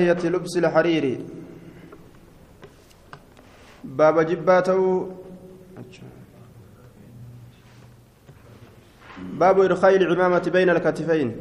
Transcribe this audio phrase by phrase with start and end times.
[0.00, 1.18] كراهية لبس الحرير
[3.84, 5.10] باب جباته
[9.40, 11.36] باب إرخاء العمامة بين الكتفين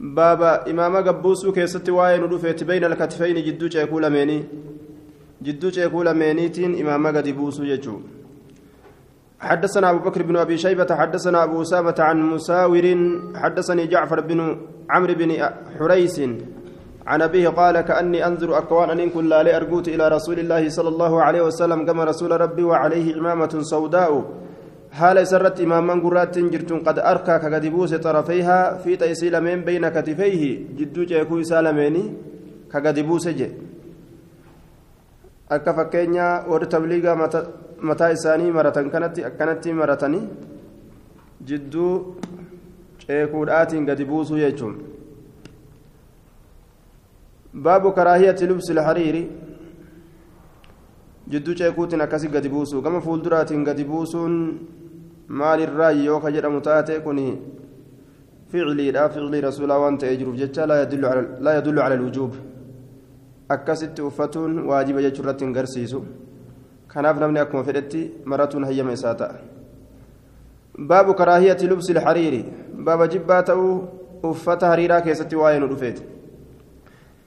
[0.00, 4.44] باب إمامة قبوسو كيست واين ودفت بين الكتفين جدو شيكو لميني
[5.42, 8.00] جدو شيكو لمينيتين إمامة قد بوسو يجو
[9.40, 12.86] حدثنا أبو بكر بن أبي شيبة حدثنا أبو أسامة عن مساور
[13.36, 14.56] حدثني جعفر بن
[14.90, 15.30] عمرو بن
[15.78, 16.20] حريس
[17.06, 19.58] عن أبيه قال كأني أنظر أكوان أن كل لا
[19.88, 24.24] إلى رسول الله صلى الله عليه وسلم كما رسول ربي وعليه إمامة سوداء.
[24.92, 30.42] حال سرت إماما قرات جرتون قد أركى كقدبوس طرفيها في تيسيل من بين كتفيه.
[30.78, 32.12] جدو جيكو سالميني
[32.72, 33.48] كقدبوس جي.
[35.50, 37.16] warri tabliigaa
[37.90, 40.22] mataa isaanii maratan kanatti akkanatti maratanii
[41.48, 42.16] jidduu
[43.06, 44.76] ceekuudhaatiin gadi buusuu jechuun.
[47.64, 49.22] Baabu karaahiyati lubsi lhariiri
[51.28, 54.34] jidduu ceekuutiin akkasi gadi buusuu gama fuulduraatiin gadi buusuun
[55.28, 57.20] maalirraa yoo ka jedhamu taate kun
[58.48, 59.08] ficliidha.
[59.08, 62.34] Ficlii rasuulaa waan ta'ee jiruuf jecha laa yadullu cala alwujuub
[63.48, 66.04] akkasitti uffatuun waajiba jechuu irratti hin garsiisu
[66.94, 69.36] kanaaf namni akkuma fedhetti maratuun hayyama isaa ta'a
[70.90, 72.42] باب كراهية لبس الحرير
[72.88, 73.72] baaba jibbaa ta'uu
[74.30, 76.02] uffata hariiraa keessatti waa'ee nu dhufeeti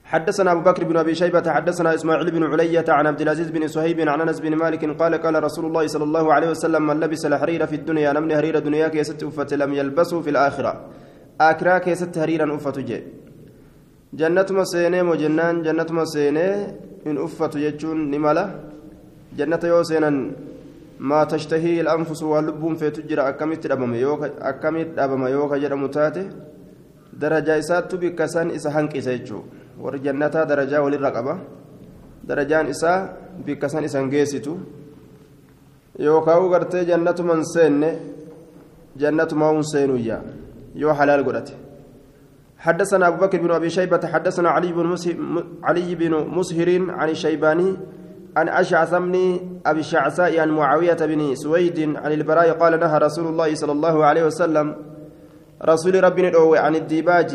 [0.08, 4.00] حدثنا أبو بكر بن أبي شيبة حدثنا إسماعيل بن علية عن عبد العزيز بن صهيب
[4.00, 7.68] عن أنس بن مالك قال قال رسول الله صلى الله عليه وسلم من لبس الحرير
[7.68, 10.72] في الدنيا namni hariira duniyaa keessatti uffate لم يلبسه في الآخرة
[11.42, 13.00] aakhiraa keessatti hariira uffatu jechuu
[14.20, 16.54] jannatuma seenee moo jennaan jannatuma seenee
[17.06, 18.00] hin uffatu jechuun
[21.30, 24.02] tashtahii anfusu waan lubbuun feetu jira akkamitti dhabame
[24.42, 26.30] akkamitti dhabama yoo ka jedhamu taate
[27.14, 29.44] darajaa isaattu bikka san isa hanqisa jechuu
[29.80, 31.39] warri jannataa darajaa walirra qaba
[32.23, 33.09] darajaan isaa
[33.45, 34.58] bikka san isan geessitu
[36.00, 37.89] yookaan gartee jannatuman seenne
[38.98, 40.21] jannatumaa hun seenuyyaa
[40.76, 41.67] yoo halaal godhate
[42.58, 44.95] حدثنا أبو بكر بن أبي شيبة حدثنا علي بن
[45.64, 47.70] علي بن مسهر عن الشيباني
[48.37, 49.15] عن أشعث بن
[49.65, 54.23] أبي الشعثاء عن معاوية بن سويد عن البراء قال نهى رسول الله صلى الله عليه
[54.30, 54.67] وسلم
[55.65, 57.31] رسول ربنا الأوي عن الديباج.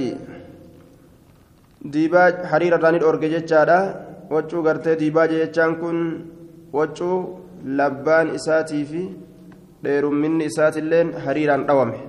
[1.82, 3.80] ديباج حرير راني الأورج جتشارا
[4.30, 5.98] وجو غرتي ديباج جتشان كن.
[6.72, 7.10] وجو
[7.66, 9.02] لبان إساتي في
[9.82, 12.00] دير من إسات اللين حريرا رومه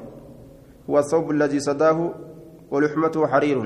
[0.90, 2.00] هو الثوب الذي صداه
[2.72, 3.58] ولحمته حرير.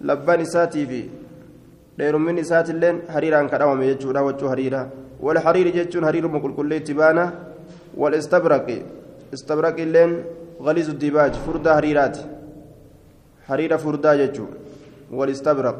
[0.00, 1.02] لبان إساتي في.
[2.00, 4.82] إسات اللين حريرا كدوم يجورا وجو حريرا
[5.20, 7.24] والحرير جتون حرير مقل كل تبانا
[7.96, 8.66] والاستبرق
[9.34, 10.12] استبرق اللين
[10.60, 12.16] غليظ الديباج فردا حريرات
[13.48, 14.46] حرير فردا جتو
[15.12, 15.78] والاستبرق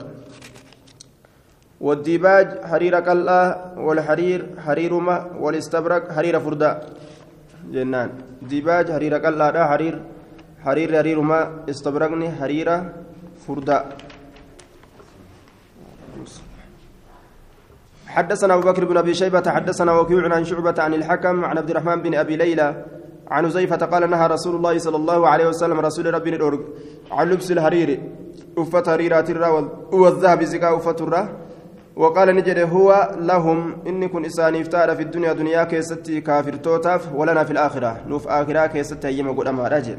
[1.80, 3.40] والديباج حرير قلة
[3.76, 6.70] والحرير حرير ما والاستبرق حرير فردا
[7.74, 8.10] جنان
[8.42, 9.94] ديباج حرير قلة حرير
[10.64, 11.40] حرير حرير ما
[11.70, 12.68] استبرقني حرير
[13.46, 13.78] فردا
[18.12, 22.02] حدثنا أبو بكر بن أبي شيبة حدثنا وكيع عن شعبة عن الحكم عن عبد الرحمن
[22.02, 22.84] بن أبي ليلى
[23.30, 26.60] عن زيفة قال نهى رسول الله صلى الله عليه وسلم رسول ربي الأرق
[27.10, 28.00] عن لبس الحرير
[28.58, 31.28] أفت حريرات الرا والذهب زكاء أفت الرا
[31.96, 37.44] وقال نجد هو لهم إني كن إساني افتار في الدنيا دنيا كيستي كافر توتاف ولنا
[37.44, 38.00] في الآخرة.
[38.08, 39.98] نوف آخرة كيستي يما قد أما رجل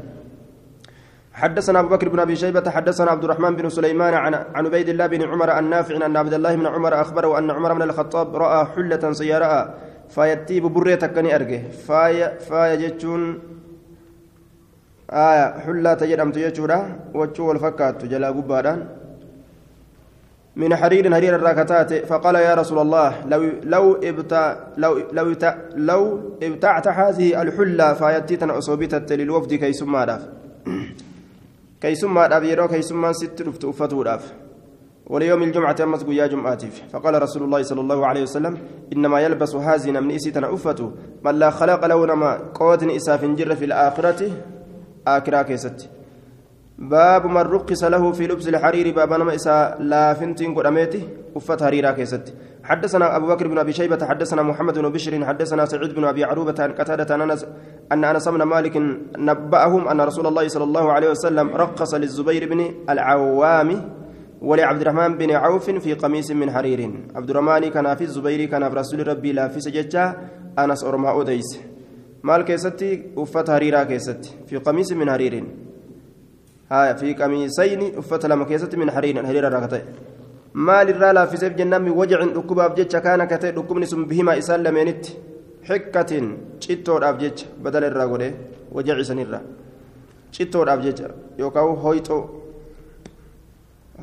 [1.34, 5.06] حدثنا أبو بكر بن أبي شيبة حدثنا عبد الرحمن بن سليمان عن عن عبيد الله
[5.06, 9.12] بن عمر النافع أن عبد الله بن عمر أخبره أن عمر بن الخطاب رأى حلة
[9.12, 9.74] سيارة
[10.08, 11.62] فيتيب برية تكني أرجه.
[11.86, 13.38] فايا فايا جتون
[15.10, 18.86] آية حلة تجرمت يجورا وجو الفكات جلا قبادان
[20.56, 25.34] من حرير حرير الراكتات فقال يا رسول الله لو لو ابتع لو لو
[25.74, 30.18] لو إبتعت هذه الحلة فيتيتنا أصوبتت للوفد كي سما
[31.84, 33.64] كيسمى أبيرو كيسمى ست رفت
[35.06, 38.58] وليوم الجمعة أمس قيا جمعاتف فقال رسول الله صلى الله عليه وسلم
[38.92, 40.92] إنما يلبس هازنا من إسيتنا أفته
[41.24, 44.20] من لا خلق له نما قوة إساف جر في الآخرة
[45.06, 45.90] آكرا كيست.
[46.78, 51.02] باب من رقص له في لبس الحرير باب نما إسا لا فنتين قدامته
[51.36, 52.34] أفت حريرا كيست
[52.64, 56.54] حدثنا أبو بكر بن أبي شيبة حدثنا محمد بن بشر حدثنا سعيد بن أبي عروبة
[56.58, 57.14] عن قتادة
[57.92, 58.76] أن أنس بن مالك
[59.18, 62.60] نبأهم أن رسول الله صلى الله عليه وسلم رقص للزبير بن
[62.90, 63.90] العوام
[64.42, 66.80] ولعبد الرحمن بن عوف في قميص من حرير.
[67.14, 70.16] عبد الرحمن كان في الزبير كان في رسول ربي لا في سجدة
[70.58, 71.60] أنس أرما أوديس
[72.22, 75.63] مال كيستي؟ وفت حريرا كيستي في قميص من حرير.
[76.70, 79.82] ها في قميصين أفت لما كيست من حرير حرير راكته
[80.54, 85.16] maal irraa laaffiseef jennaan min wajacin dhukkubaaf jecha kaana katee dhukkubni sun bihimaa isaan lameenitti
[85.68, 86.26] xikkatiin
[86.62, 88.28] cittoodhaaf jecha badala irraa godhe
[88.76, 89.40] wajaci sanirra
[90.34, 91.08] cittoodhaaf jecha
[91.40, 92.22] yookaan hooyxoo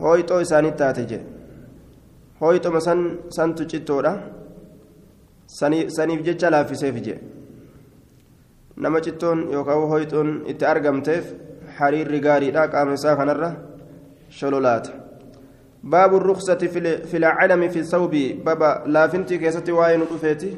[0.01, 1.25] hooyxoo isaanii taate jedhe
[2.41, 3.01] hooyxoma san
[3.37, 4.13] santu cittoodha
[5.97, 7.21] saniif jecha laaffiseef jedhe
[8.83, 11.25] nama cittoon yookaan hooyxoon itti argamteef
[11.81, 13.49] hariirri gaariidha qaama isaa kanarra
[14.39, 14.91] shololaata.
[15.83, 16.61] باب الرخصة
[17.09, 18.13] في العلم في الثوب.
[18.45, 20.51] بابا لا فنتي كيستي واين رفيتي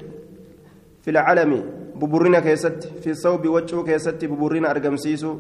[1.02, 1.52] في العلم
[1.96, 5.32] ببرنا كيست في الثوب وجهه كيستي ببرنا أرقمسيسو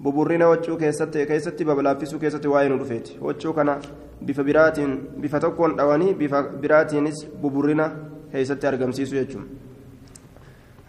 [0.00, 3.80] ببرنا وجهه كيستي كيستي بابا لا فيسو كيستي واين رفيتي وجهه كان
[4.22, 4.78] بفبرات
[5.16, 7.86] بفتكون أواني بفبراتينس ببرنا
[8.32, 9.44] كيستي أرقمسيسو يجوم.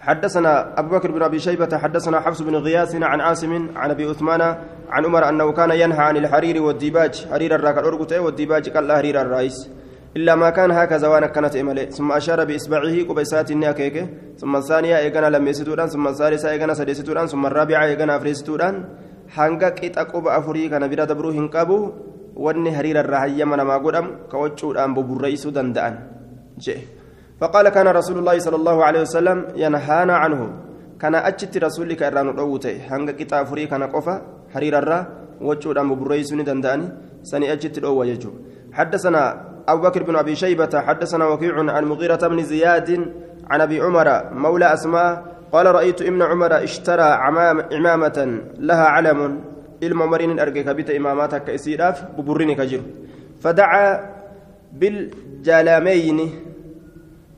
[0.03, 4.41] حدثنا أبو بكر بن أبي شيبة حدثنا حفص بن غياث عن عاصم عن أبي عثمان
[4.89, 7.13] عن عمر أنه كان ينهى عن الحرير والديباج.
[7.31, 9.57] حرير الراك الأرقوتي والديباج قال حرير الرئيس.
[10.17, 13.97] إلا ما كان هكذا وأنا كانت إمالي ثم أشار بإصبعه قبيسات الناكيك
[14.37, 18.75] ثم الثانية إيقنا لم يستودان ثم الثالثة إيقنا سديستودان ثم الرابعة إيقنا أفريستودان
[19.33, 21.77] hanga qixa quba afurii kana bira dabruu hin qabu
[22.35, 25.97] wanni hariira irraa hayyama namaa godhamu ka wachuudhaan buburreessuu danda'an
[27.43, 30.41] فقال كان رسول الله صلى الله عليه وسلم ينهانا عنه.
[30.95, 34.15] كان أجت رسولك إران روته هنگ كتاب فري كان قفا
[34.53, 34.99] حرير الرا
[35.41, 36.87] وجود أم بريسوني دنداني.
[37.23, 38.31] سني أجت الأو يجو.
[38.71, 39.21] حدثنا
[39.67, 43.11] أبو بكر بن أبي شيبة حدثنا وكيع عن مغيرة بن زياد
[43.51, 49.39] عن أبي عمر مولى أسماء قال رأيت ابن عمر اشترى عمام عمامة لها علم.
[49.83, 52.81] الممرين أرجك بيت إماماتك إسيراف ببرينك جر
[53.43, 53.99] فدعا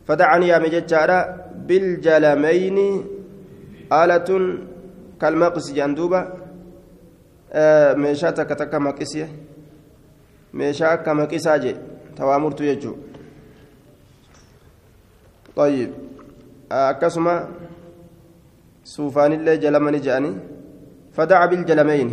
[0.07, 1.19] فدعني يا مججارا
[1.67, 2.77] بالجلمين
[3.93, 4.29] آلة
[5.21, 6.21] كالمقص جندوبة.
[7.51, 9.29] آه ميشا تكا مقصية
[10.53, 11.75] ميشا كمقصة جي.
[12.17, 12.95] توامرت يجو.
[15.55, 15.91] طيب.
[16.71, 17.47] أكسما
[18.83, 20.31] سوفان الله جلمني جاني.
[21.13, 22.09] فدعا بالجلمين.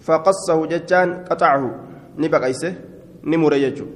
[0.00, 1.62] فقصه ججان قطعه.
[2.18, 2.74] نبقيسه
[3.24, 3.86] نمر يجو.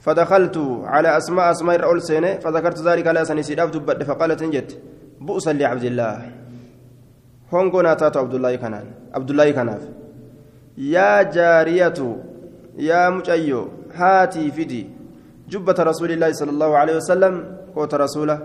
[0.00, 4.78] فدخلت على أسماء أسماء الرؤل سينة فذكرت ذلك على سنسيداف دبت فقالت انجت
[5.20, 6.32] بؤسا لعبد الله.
[7.54, 9.82] هونغو ناتات عبد الله كنان عبد الله كناف.
[10.78, 11.98] يا جارية
[12.78, 14.86] يا مجيو هاتي فدي.
[15.48, 17.34] جبة رسول الله صلى الله عليه وسلم
[17.76, 18.38] قوت رسوله.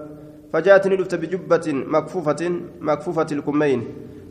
[0.54, 2.42] فجاءتني دفت بجبة مكفوفة
[2.82, 3.80] مكفوفة الكمين.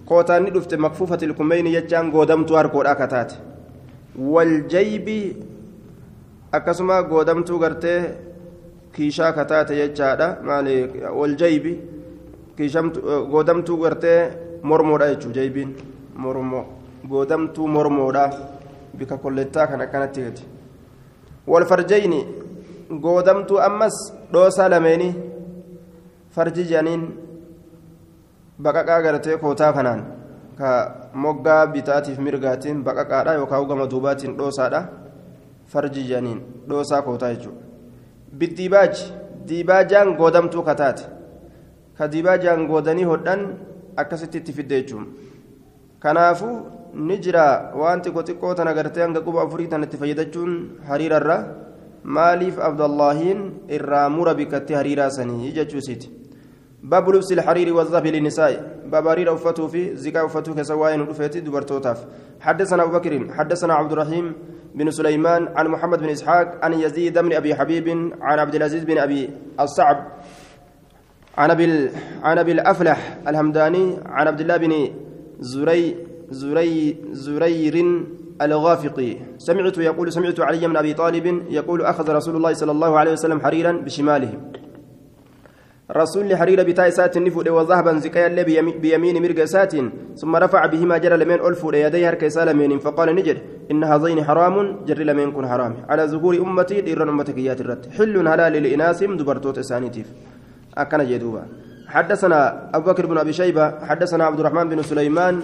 [0.06, 3.32] قوتاني دفت مكفوفة الكمين يجان قودمت أركو أكتات.
[4.18, 5.08] والجيب
[6.52, 7.98] akkasuma goodamtuu gartee
[8.92, 10.74] kiishaa kataate jechaadha maali
[11.18, 11.72] waljaybi
[13.32, 14.18] goodamtuu gartee
[14.62, 15.70] mormoodha jechuudha jaybiin
[16.24, 16.64] mormoo
[17.08, 18.24] goodamtuu mormoodha
[18.98, 20.44] bika kollettaa kan akkanatti gati
[21.46, 22.20] walfarjayni
[23.00, 23.96] goodamtuu ammas
[24.32, 25.12] dhoosaa lameenii
[26.34, 27.10] farji jedhaniin
[28.62, 30.08] baqaqaa gartee kootaa kanaan
[30.58, 30.70] ka
[31.14, 35.01] moggaa bitaatiif mirgaatiin baqaqaadha yookaan gama duubaatiin dhoosaadha.
[35.72, 37.62] Farji janiin dhoosaa kootaa jechuudha
[38.42, 39.04] biddiibaaji
[39.48, 41.04] diibaajaan goodamtuu kataate
[41.98, 43.42] ka diibaajaan goodanii hodhan
[44.04, 45.10] akkasitti itti fidde jechuudha
[46.06, 46.54] kanaafuu
[47.08, 47.44] ni jira
[47.82, 50.56] waan xiqqoo xiqqoo tana gartee hanga quba afurii tana itti fayyadachuun
[50.88, 51.36] hariirarra
[52.16, 53.40] maaliif abdallahiin
[53.78, 56.10] irraa mura bikkatti hariiraa sanii jechuusiiti
[56.82, 58.82] باب لبس الحرير والذهب للنساء.
[58.86, 62.04] باب حرير uffatuufi زكاة uffatuu kun waa'een rafeetti dubartootaaf.
[62.40, 64.32] حدثنا أبو بكر حدثنا عبد الرحيم
[64.74, 68.98] بن سليمان عن محمد بن إسحاق عن يزيد بن أبي حبيب عن عبد العزيز بن
[68.98, 70.06] أبي الصعبة
[71.38, 71.90] عن أبي
[72.22, 74.72] عن أبي الأفلح الهمداني عن عبد الله بن
[75.40, 75.96] زري
[76.30, 78.04] زري زرير
[78.42, 79.16] الغافقي.
[79.38, 83.40] سمعت يقول سمعت علي بن أبي طالب يقول أخذ رسول الله صلى الله عليه وسلم
[83.40, 84.32] حريرا بشماله.
[85.96, 88.44] رسول حرير بتاء سات النفود وذهبا زكايا اللي
[88.82, 89.72] بيمين مرق سات
[90.16, 93.38] ثم رفع بهما جرى لمن ألفوا يديه هركيسا لمن فقال نجد
[93.70, 95.74] إن هذين حرام جري لمن كن حرام.
[95.88, 100.06] على ظهور أمتي دير أمتك يات الرد حل هلال لإناسهم دبرتوت سانيتيف.
[100.78, 101.42] أكن جدوبا.
[101.86, 105.40] حدثنا أبو بكر بن أبي شيبة حدثنا عبد الرحمن بن سليمان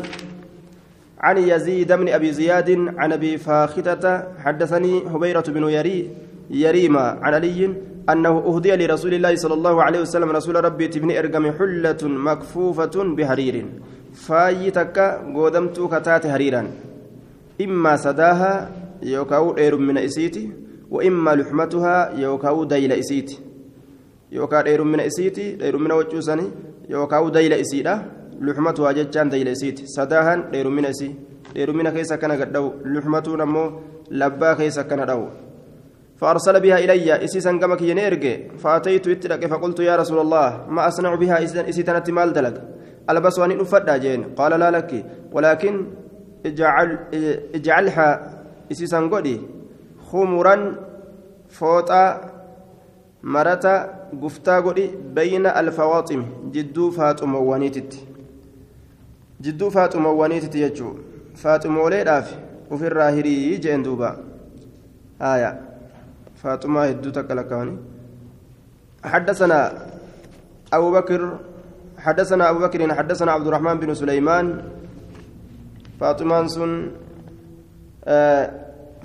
[1.21, 4.23] عن يزيد بن أبي زياد عن أبي فاختة.
[4.45, 6.11] حدثني هبيرة بن يري
[6.51, 7.75] يريما عن علي
[8.09, 13.57] أنه أهدي لرسول الله صلى الله عليه وسلم رسول ربي تبني إرقم حلة مكفوفة بحرير.
[14.15, 14.99] فايتك
[15.37, 16.63] قدمت كتات حريرا.
[17.61, 18.71] إما سداها
[19.03, 20.53] يوكاو دير من إسيتي
[20.91, 23.39] وإما لحمتها يوكاو ديل إسيتي.
[24.33, 26.47] يوكا دير من إسيتي دير من وجوسني
[26.89, 27.95] يوكاو ديل إسيدا
[28.41, 31.15] لحمتها جتان ديلسيت سداها دير من سي
[31.55, 33.65] دير من كيس كان قدو لحمته نمو
[34.11, 35.23] لبا كيس كان دو
[36.19, 41.15] فأرسل بها إلي إسيسا كما كي نيرجي فأتيت إتلك فقلت يا رسول الله ما أصنع
[41.15, 42.57] بها إسيتنا مال دلق
[43.11, 44.25] ألبس وأن أفدا جين.
[44.35, 45.87] قال لا لك ولكن
[46.47, 46.99] اجعل
[47.55, 48.09] اجعلها.
[48.73, 49.41] إسيسا قدي
[50.11, 50.75] خمرا
[51.49, 52.21] فوطا
[53.23, 53.75] مرتا
[54.23, 56.25] قفتا قدي بين الفواطم.
[56.53, 57.95] جدو فاطمة وانيتت
[59.41, 60.95] جدو فاطمة وانيتت يجو.
[61.37, 62.39] فاطمة وليداف.
[62.71, 64.17] وفي الراهري جين دوبا.
[65.23, 65.68] آية.
[66.43, 67.77] فاطمة هدو تكلكاني
[69.05, 69.59] حدثنا
[70.73, 71.39] أبو بكر
[71.99, 74.47] حدثنا أبو بكر حدثنا عبد الرحمن بن سليمان
[76.01, 76.91] فاطمة سن
[78.05, 78.45] آه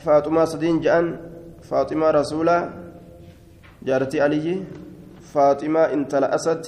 [0.05, 1.17] فاطمة صدين جأن
[1.63, 2.57] فاطمة رسولة
[3.83, 4.63] جارتي علي
[5.33, 6.65] فاطمة انت أسد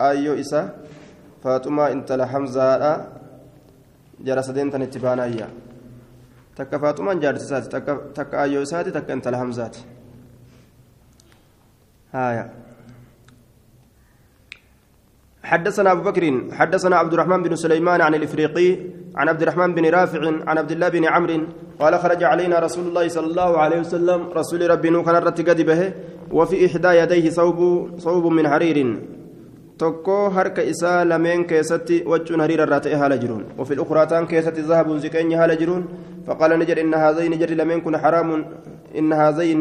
[0.00, 0.62] أيو إسا
[1.44, 2.66] فاطمة انت حمزة
[4.20, 5.69] جرى صدين تنتبانا إياه
[6.60, 7.68] takka faaxumaan jaarti isaati
[8.18, 9.80] takka ayyoo isaati takka intala hamzaati.
[12.14, 12.50] هايا
[15.44, 18.68] حدثنا أبو بكر حدثنا عبد الرحمن بن سليمان عن الإفريقي
[19.16, 21.46] عن عبد الرحمن بن رافع عن عبد الله بن عمرو
[21.80, 25.80] قال خرج علينا رسول الله صلى الله عليه وسلم رسول ربي نوح كان به
[26.30, 27.58] وفي إحدى يديه صوب
[27.98, 28.78] صوب من حرير.
[29.82, 33.44] Tokko harka isaa lameen keessatti waccuun hariira irraa ta'e haala jiruun.
[33.58, 35.84] الأخرى تان كيست ذهب زكين haala jiruun.
[36.26, 38.30] فقال نجد إن هذين جري لمن كن حرام
[38.98, 39.60] إن هذين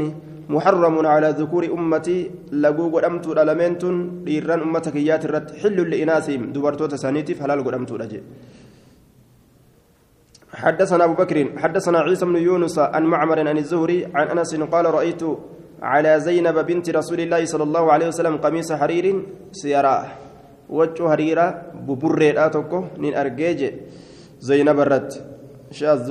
[0.50, 2.18] محرم على ذكور أمتي
[2.64, 3.96] لقو قدمت لمنتن
[4.28, 8.20] إيران أمتك يات الرد حل لإناسهم دبرتو تسانيتي فحلال قدمت لجي
[10.62, 15.22] حدثنا أبو بكر حدثنا عيسى بن يونس عن معمر عن الزهري عن أنس قال رأيت
[15.82, 19.06] على زينب بنت رسول الله صلى الله عليه وسلم قميص حرير
[19.52, 20.08] سيرا
[20.70, 21.48] وجه حريرة
[21.88, 23.62] ببرة توكو نين أرجيج
[24.40, 25.12] زينب الرد.
[25.72, 26.08] شاذ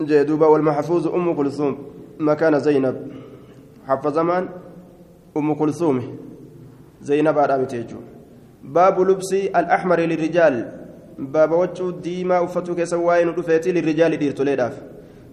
[0.00, 1.74] جدوبة والمحفوظ أم كلثوم.
[2.20, 2.96] مكان زينب؟
[3.86, 4.48] حفظ زمان
[5.36, 6.16] أم كلثوم.
[7.02, 7.96] زينب أرابتيجو
[8.64, 10.54] باب لبس الأحمر للرجال.
[11.18, 14.82] باب وجه ديما أفتوك سواين رفيتي للرجال ديرتو ليداف.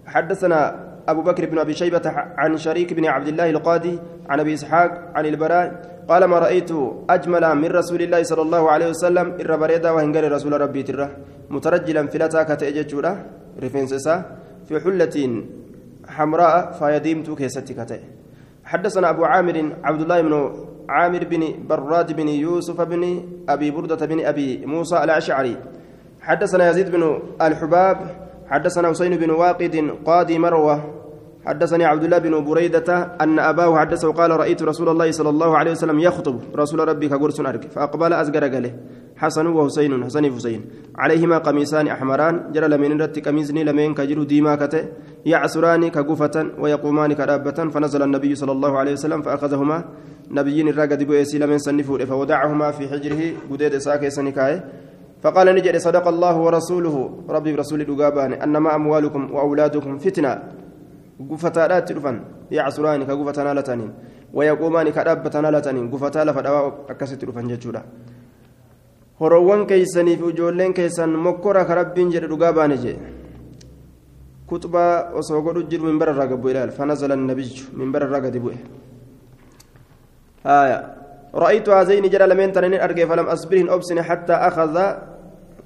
[0.06, 2.02] حدثنا أبو بكر بن أبي شيبة
[2.38, 3.98] عن شريك بن عبد الله القاضي
[4.28, 5.66] عن أبي إسحاق عن البراء
[6.08, 6.70] قال ما رأيت
[7.10, 11.10] أجمل من رسول الله صلى الله عليه وسلم إر بريدا وهنجر رسول ربي تره
[11.50, 13.12] مترجلا فلتا كتأججورا
[13.62, 14.14] رفنسسا
[14.68, 15.16] في حلة
[16.08, 18.00] حمراء فيديمت كيستي كتأ
[18.64, 20.34] حدثنا أبو عامر عبد الله بن
[20.88, 23.02] عامر بن براد بن يوسف بن
[23.48, 25.56] أبي بردة بن أبي موسى الأشعري.
[26.20, 27.96] حدثنا يزيد بن الحباب.
[28.48, 30.97] حدثنا حسين بن واقد قاضي مروة.
[31.48, 32.88] حدثني عبد الله بن بريدة
[33.20, 37.40] أن أباه حدثه قال رأيت رسول الله صلى الله عليه وسلم يخطب رسول ربي كقرس
[37.40, 38.72] أرك فأقبل أزقر قاله
[39.16, 40.60] حسن وحسين حسن حسين
[40.96, 44.84] عليهما قميصان أحمران جرى لمن رت قميصني لمن كجر ديما كته
[45.26, 49.84] يعسران كجفة ويقومان كرابة فنزل النبي صلى الله عليه وسلم فأخذهما.
[50.30, 54.62] نبيين الرقد بؤسي لمن سنفوا فودعهما في حجره قديد ساكي سنكاي.
[55.22, 58.76] فقال نجد صدق الله ورسوله ربي برسول دغابان أنما
[61.20, 62.16] اموالكم واولادكم فتنه غفتادات رفن
[62.50, 63.92] يعسران كغفتنا لتنين
[64.34, 67.82] ويقومان كدابتنا لتنين غفتا لفدوا اكست رفن جچودا
[69.20, 72.98] horoowwan keeysanii fi ijoolleen keessan mokkora ka rabbiin jedhe dhugaa baane jee.
[74.46, 76.70] Kuxbaa osoo godhu jiru minbara irraa gabbu ilaal.
[76.70, 78.58] Fanazala annabiyyu minbara irraa gadi bu'e.
[80.44, 80.98] Haya
[81.34, 84.74] رأيت هذين جرى لمن تنين أرجع فلم أصبرهن أبسن حتى أخذ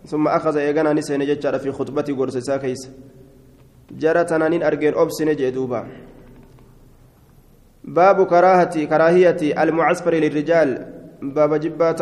[0.06, 2.36] ثم أخذ إيجانا نسين جتشار في خطبتي قرص
[3.92, 5.86] كيس جرى تنانين أرجع أبسن جدوبا
[7.84, 10.86] باب كراهة كراهية المعسفر للرجال
[11.22, 12.00] باب جبات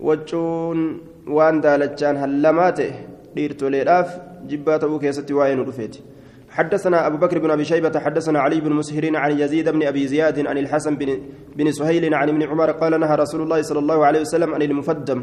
[0.00, 2.92] وجون وان دالتشان هلماته
[3.34, 6.02] ديرتو ليراف جبات كيستي وين رفيتي
[6.50, 10.46] حدثنا أبو بكر بن أبي شيبة حدثنا علي بن مسهر عن يزيد بن أبي زياد
[10.46, 11.20] عن الحسن بن,
[11.56, 15.22] بن سهيل عن ابن عمر قال نهى رسول الله صلى الله عليه وسلم عن المفدم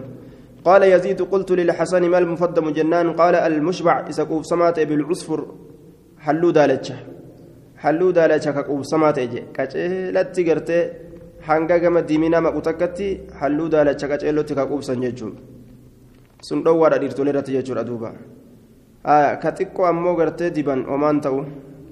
[0.65, 5.39] قال يزيد قلت للحسن ما المفدم جنان قال المشبع إسكوف سمات بالعصفر
[6.19, 6.91] حلو دالتش
[7.77, 10.79] حلو دالتش كقوف سمات إجي كأجلت قرتي
[11.47, 13.05] hanga gama diiminaa maquutakkatti
[13.39, 15.35] halluu daalacha qaceellotti ka quubsan jechuun
[16.47, 18.09] sun dhoowwaadha dhiirtolee irratti jechuudha duuba
[19.43, 21.45] ka xiqqoo ammoo gartee diban omaan ta'u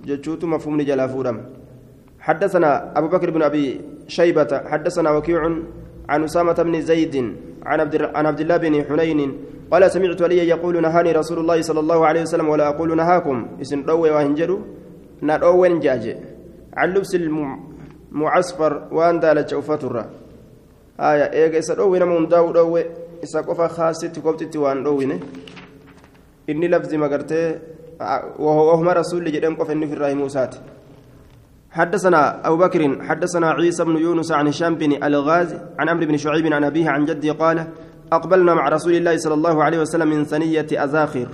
[0.09, 1.43] jechuutu mafhumni jalaa fuudhama
[2.25, 3.65] حدثنا أبو بكر بن أبي
[4.07, 5.41] شيبة حدثنا وكيع
[6.09, 7.15] عن أسامة بن زيد
[7.65, 9.31] عن عبد عن عبد الله بن حنين
[9.71, 13.37] قال سمعت علي يقول نهاني رسول الله صلى الله عليه وسلم ولا أقول نهاكم.
[13.61, 14.59] اسم روي وهنجروا
[15.23, 16.15] نروي جاجي.
[16.77, 20.03] عن لبس المعصفر وأن دالت أفترة
[20.99, 21.25] آية.
[21.33, 22.83] إيجا إسا روي نمون داو روي
[23.25, 25.15] isa qofa khaasitti kopxitti waan dhoowwine
[26.47, 27.57] inni lafzi magartee
[28.39, 30.55] وهما رسول جدهم قف في الراهي موسات
[31.75, 36.53] حدثنا أبو بكر حدثنا عيسى بن يونس عن هشام بن الغاز عن عمرو بن شعيب
[36.53, 37.67] عن أبيه عن جده قال
[38.11, 41.27] أقبلنا مع رسول الله صلى الله عليه وسلم من ثنية أزاخر.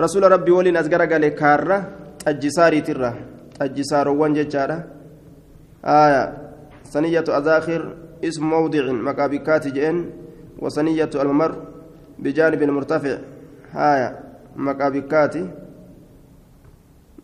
[0.00, 1.88] رسول ربي ولين أزقر قال كارة
[2.26, 3.14] أجساري ترى
[3.60, 4.84] أجسار وانججارة
[5.84, 6.22] آية
[6.84, 10.10] ثنية أزاخر اسم موضع مكابكات جئن
[10.58, 11.52] وثنية الممر
[12.18, 13.18] بجانب مرتفع
[13.74, 14.18] آية
[14.56, 15.34] مكابكات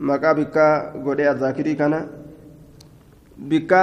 [0.00, 0.66] مكابكا
[1.04, 1.94] قولي الذاكري كان
[3.38, 3.82] بكا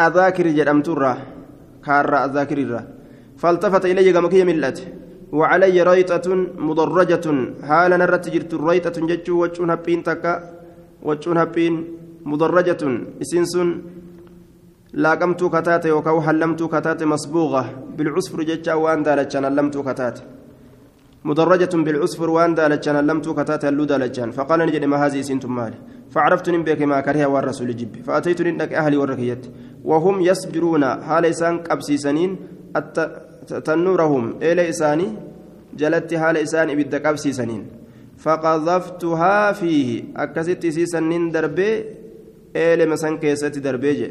[0.00, 1.18] أذاكر جدمت الراه
[1.84, 2.84] كارا الذاكر الراه
[3.40, 4.86] فالتفت إلي قمكي ملته
[5.32, 6.26] وعلي ريطة
[6.68, 7.26] مضرجة
[7.68, 10.32] حالا نرت جرت ريطة جتشو وجون هبين تكا
[11.02, 11.74] وجون هبين
[12.30, 12.82] مضرجة
[13.22, 13.68] إسنسن
[15.02, 17.62] لاقمت كتات وكو حلمت كتات مصبوغة
[17.96, 20.18] بالعصفر جتشا وان دالتشان لمت كتات
[21.24, 25.78] مدرجة بالعصفر وان دالتشان لمت كتات اللو دالتشان فقال نجد ما هذه سنتم مالي.
[26.10, 28.02] فعرفت بك ما كره والرسول جب.
[28.06, 29.46] فأتيت نندك أهلي والركيت
[29.84, 32.36] وهم يسجرون حال إسان قبسيسنين
[33.64, 34.24] تنورهم.
[34.42, 35.08] إلى إساني؟
[35.76, 37.66] جلت حال إسان إبدا قبسيسنين
[38.18, 40.04] فقذفتها فيه.
[40.16, 41.84] أكست سيسنين دربي.
[42.56, 44.10] إلى مسان كيست دربي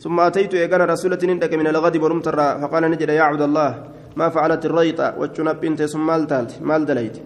[0.00, 3.70] ثم أتيت إيقانا رسولة نندك من الغد برمترا فقال نجد يا عبد الله.
[4.16, 7.16] ما فعلت الريطة وتشنب بنت ثم مال تالت مال دليت.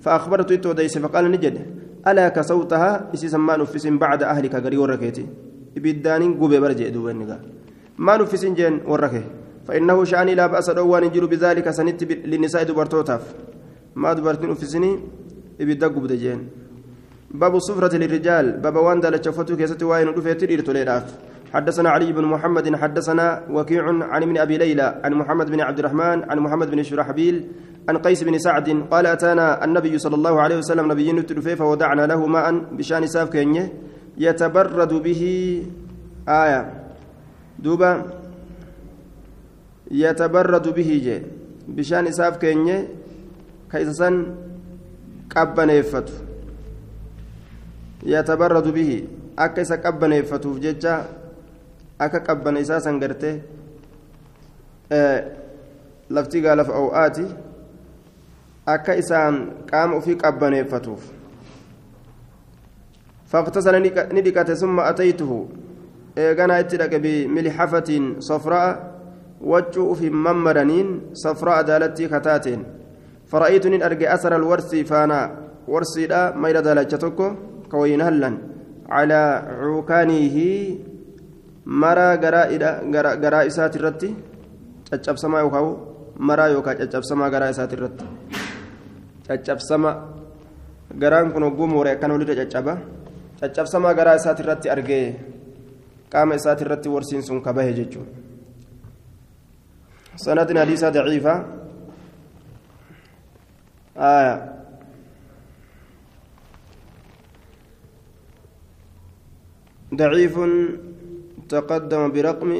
[0.00, 1.56] فأخبرت إتو ديس فقال نجد
[2.08, 5.26] ألا كسوتها؟ إسي سما نفس بعد أهلك غري وركيتي.
[5.76, 7.38] إبدان قبي برجع دوبين
[7.98, 9.22] ما نفس جين وركه.
[9.66, 12.00] فإنه شأني لا بأس دوان يجر بذلك سنت
[12.30, 13.22] للنساء دبرتوتاف
[13.96, 14.98] ما دبرتين نفسني
[15.60, 16.48] إبدا قبد جين
[17.30, 18.46] باب الصفرة للرجال.
[18.64, 20.72] باب وان دالة شفتو كيستي واين رفيت إرتو
[21.54, 26.30] حدثنا علي بن محمد حدثنا وكيع عن ابن أبي ليلى عن محمد بن عبد الرحمن
[26.30, 27.46] عن محمد بن شرحبيل
[27.88, 32.26] عن قيس بن سعد قال أتانا النبي صلى الله عليه وسلم نبي نتلفي فودعنا له
[32.26, 33.72] ماء بشأن ساف كينيه
[34.18, 35.22] يتبرد به.
[36.28, 36.60] آية.
[37.58, 37.92] دوبا.
[39.90, 41.22] يتبرد به جي.
[41.68, 42.88] بشأن ساف كينيه
[43.72, 44.14] كيسسن
[45.36, 46.14] قبنيفته
[48.04, 48.90] يتبرد به.
[49.38, 51.17] أكيس قبنيفته ججا
[51.98, 53.36] akka qabbana isaa san gartee
[56.10, 57.26] lafti gaalaaf oo'aati
[58.66, 61.18] akka isaan qaama ofii qabbaneeffatuuf.
[63.28, 63.74] فاغتسل
[64.16, 65.48] ندكت ثم أتيته
[66.18, 68.70] إيغانا اتدك بملحفة صفراء
[69.40, 72.60] وجو في ممرنين صفراء دالتي كتاتين
[73.28, 75.20] فرأيت أن أرجع أثر الورس فانا
[75.68, 77.26] ورسي لا ميل دالتشتكو
[77.70, 78.30] كوين هلا
[78.88, 79.22] على
[79.60, 80.36] عوكانه
[81.68, 84.08] maraa garaa isaati irratti
[84.90, 85.76] caccabsamaa yookaan
[86.18, 88.04] maraa yookaan caccabsamaa garaa isaati irratti
[89.28, 89.90] caccabsama
[90.98, 92.78] garaan kun hogguu mooree akkana walirra caccaba
[93.40, 95.04] caccabsamaa garaa isaati irratti argee
[96.12, 98.12] qaama isaati irratti warsiin sun kabahe jechuudha
[100.16, 101.34] sanadin hadiisaa daciifa
[109.94, 110.36] ضعيف
[111.48, 112.50] تقدم برقم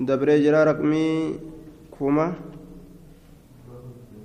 [0.00, 1.08] دبري جرا رقمي
[1.90, 2.26] كوما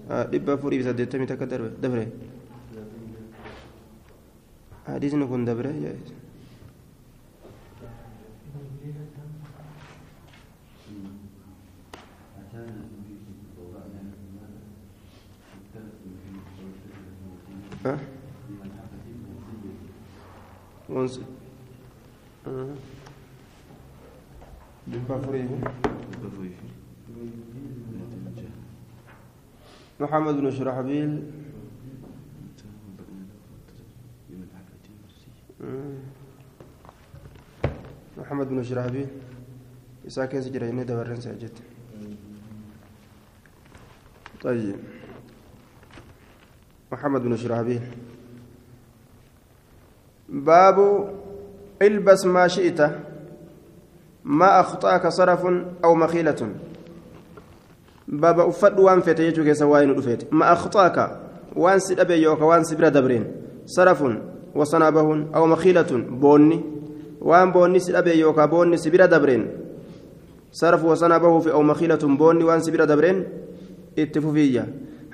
[0.08, 1.46] dhibba afurii fi saddeettamii takka
[1.82, 2.06] dabre
[4.86, 5.72] hadiisni kun dabre
[20.90, 21.20] once
[30.00, 31.32] محمد بن شرحبيل
[38.18, 39.08] محمد بن شرحبيل
[40.06, 41.52] كيس جريني دورين ساجد
[44.42, 44.76] طيب
[46.92, 47.82] محمد بن شرحبيل
[50.30, 50.78] باب
[51.82, 53.15] البس ما شئت
[54.26, 55.46] ما أخطأك صرف
[55.84, 56.50] أو مخيلة.
[58.08, 60.34] بابا أفد وان فيت يجوك سواين رفيت.
[60.34, 61.20] ما أخطأك
[61.56, 63.32] وان سدب يوك وان سبرا دبرين
[63.66, 64.04] صرف
[64.56, 65.92] وصنابه أو مخيلة.
[66.10, 66.62] بوني.
[67.22, 69.48] وان بوني سدب يوك بوني سبرا دبرين
[70.52, 72.02] صرف وصنابه في أو مخيلة.
[72.04, 73.24] بوني وان سبرا دبرين
[74.00, 74.66] اتفوفية.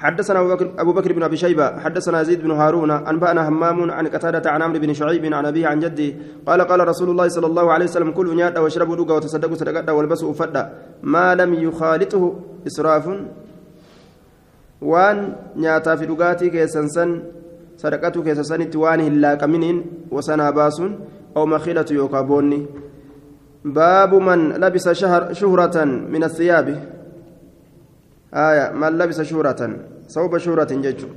[0.02, 0.40] حدثنا
[0.84, 4.80] أبو بكر بن أبي شيبة حدثنا يزيد بن هارون أنبأنا همام عن قتادة عن عمرو
[4.80, 6.10] بن شعيب عن أبيه عن جده
[6.48, 10.34] قال قال رسول الله صلى الله عليه وسلم كلوا نيادا واشربوا دوغا وتصدقوا صدقاتا والبسوا
[10.34, 12.24] فدا ما لم يخالطه
[12.68, 13.06] إسراف
[14.82, 15.18] وان
[15.56, 17.10] نياتا في دوغاتي كيسنسن
[17.78, 21.00] صدقته كيسنسن توان هلا كمنين وسنا باسون
[21.38, 22.66] أو مخيلة يوكابوني
[23.66, 26.68] باب من لبس شهر شهرة من الثياب.
[28.34, 29.62] آية من لبس شهرة
[30.08, 31.08] صوب شهرة ججو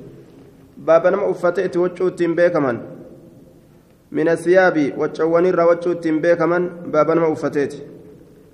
[0.79, 2.77] باب نما أفتئت وجو بيكمن
[4.13, 7.75] من الثياب وجوان الرا وجو بيكمن باب نما أفتئت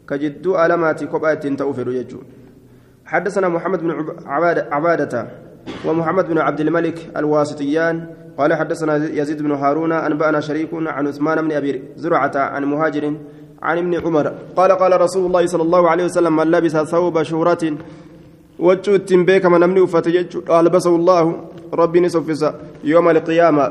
[0.09, 2.19] كجدو علامات كوبات تأوفر ججو
[3.07, 3.91] حدثنا محمد بن
[4.27, 5.27] عبادة, عبادة
[5.87, 8.07] ومحمد بن عبد الملك الواسطيان
[8.39, 13.15] قال حدثنا يزيد بن هارون أنبأنا شريك عن عثمان بن أبي زرعة عن مهاجر
[13.63, 17.77] عن ابن عمر قال قال رسول الله صلى الله عليه وسلم من لبس ثوب شهرة
[18.61, 21.25] وجو التنبيك من أمني وفتجج ألبسه الله
[21.73, 22.43] ربي نسفس
[22.85, 23.67] يوم القيامة.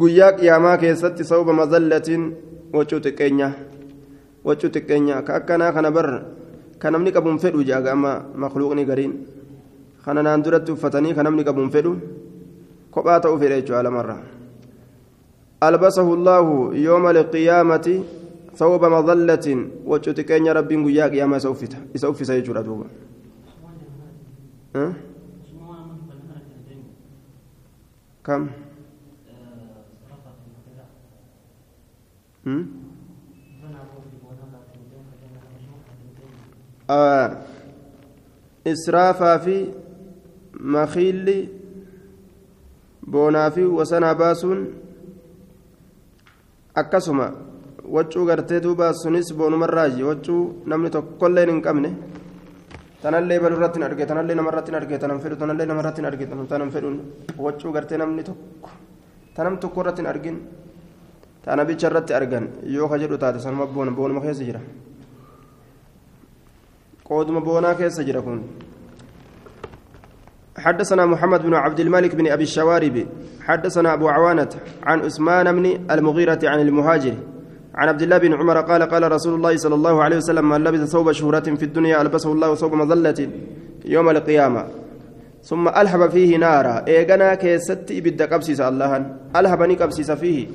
[0.00, 2.08] قياك يا ما كيست ثوب مذلة
[2.74, 3.50] وجو تكينيا
[4.46, 6.22] وجو تكينيا كأكنا خنا بر
[6.80, 9.12] كان أمني كبون فدو جاء أما مخلوقني قرين
[10.06, 11.94] خنا ناندرت فتني كان أمني كبون فدو.
[12.94, 14.18] كبات أوفيريج على مرة.
[15.62, 17.86] ألبسه الله يوم القيامة
[18.56, 19.46] ثوب مظلة
[19.86, 22.86] وجو تكينيا ربي قياك يا ما سوفته سوفي سيجور أدوبا
[24.76, 24.94] أه؟
[28.24, 28.50] كم
[36.90, 37.42] آه.
[38.66, 39.74] إسرافا في
[40.60, 41.48] مخيل
[43.54, 44.66] fi wasanaa baasuun
[46.74, 47.32] akkasuma
[47.84, 51.90] waccuu gartee duuba sunis boonumarraayi waccuu namni tokkolleen hin qabne
[53.02, 56.70] tanallee balurratti hin arge tanallee namarratti hin arge tanan fedhu tanallee namarratti hin arge tanan
[56.74, 56.96] fedhuun
[57.44, 58.70] waccuu gartee namni tokko
[59.36, 60.36] tanam tokko irratti hin argin
[61.44, 64.60] tana bicha irratti argan yoo ka jedhu taate sanuma boona boonuma keessa jira
[67.08, 68.40] qooduma boonaa keessa jira kun
[70.60, 72.96] حدثنا محمد بن عبد الملك بن ابي الشوارب
[73.48, 77.14] حدثنا ابو عوانه عن عثمان بن المغيره عن المهاجر
[77.74, 80.90] عن عبد الله بن عمر قال قال رسول الله صلى الله عليه وسلم من لبس
[80.90, 83.28] ثوب شهرة في الدنيا ألبسه الله ثوب مظلة
[83.84, 84.64] يوم القيامة
[85.42, 86.84] ثم ألهب فيه نارا.
[86.88, 89.06] eegana keessatti ibidda qabsiisa الله
[89.36, 90.46] ألهب ni qabsiisa فيه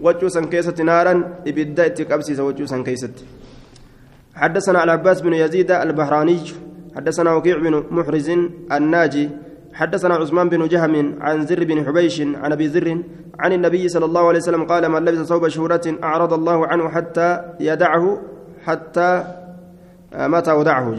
[0.00, 1.14] wojjuu isaa keessatti نارا
[1.46, 3.14] ibidda qabsiisa wojjuu isaa keessatti
[4.34, 6.38] حدثنا العباس بن يزيد البحراني
[6.96, 8.30] حدثنا وكيع بن محرز
[8.72, 9.28] الناجي
[9.74, 12.98] حدثنا عثمان بن جهم عن زر بن حبيش عن أبي زر
[13.40, 17.28] عن النبي صلى الله عليه وسلم قال من لبس ثوب شهرة أعرض الله عنه حتى
[17.60, 18.04] يدعه
[18.66, 19.24] حتى
[20.14, 20.94] متى ودعه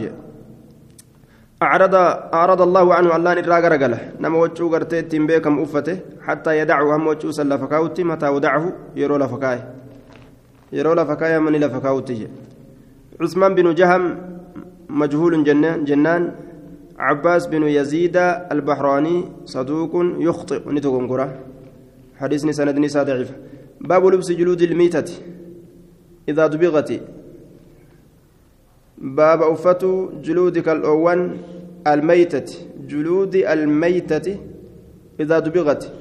[1.62, 1.94] أعرض
[2.34, 5.98] أعرض الله عنه الله نرى غرغله نما وجو غرتي تيمبيكم أفته.
[6.26, 8.64] حتى يدعه هم وجو سلفكاوتي متى ودعه
[8.96, 9.58] يرو لفكاي
[10.72, 12.28] يرو لفكاي من لفكاوتي
[13.20, 14.04] عثمان بن جهم
[14.88, 16.22] مجهول جنان جنان.
[16.98, 18.16] عباس بن يزيد
[18.52, 20.62] البحراني صدوق يخطئ.
[20.68, 21.26] نتوكنكرة
[22.16, 23.32] حديث سند نساء ضعيف
[23.80, 25.10] باب لبس جلود الميتة.
[26.28, 27.00] إذا دبغت.
[28.98, 31.36] باب أفة جلودك الأول
[31.86, 32.48] الميتة.
[32.88, 34.38] جلود الميتة.
[35.20, 35.92] إذا دبغت.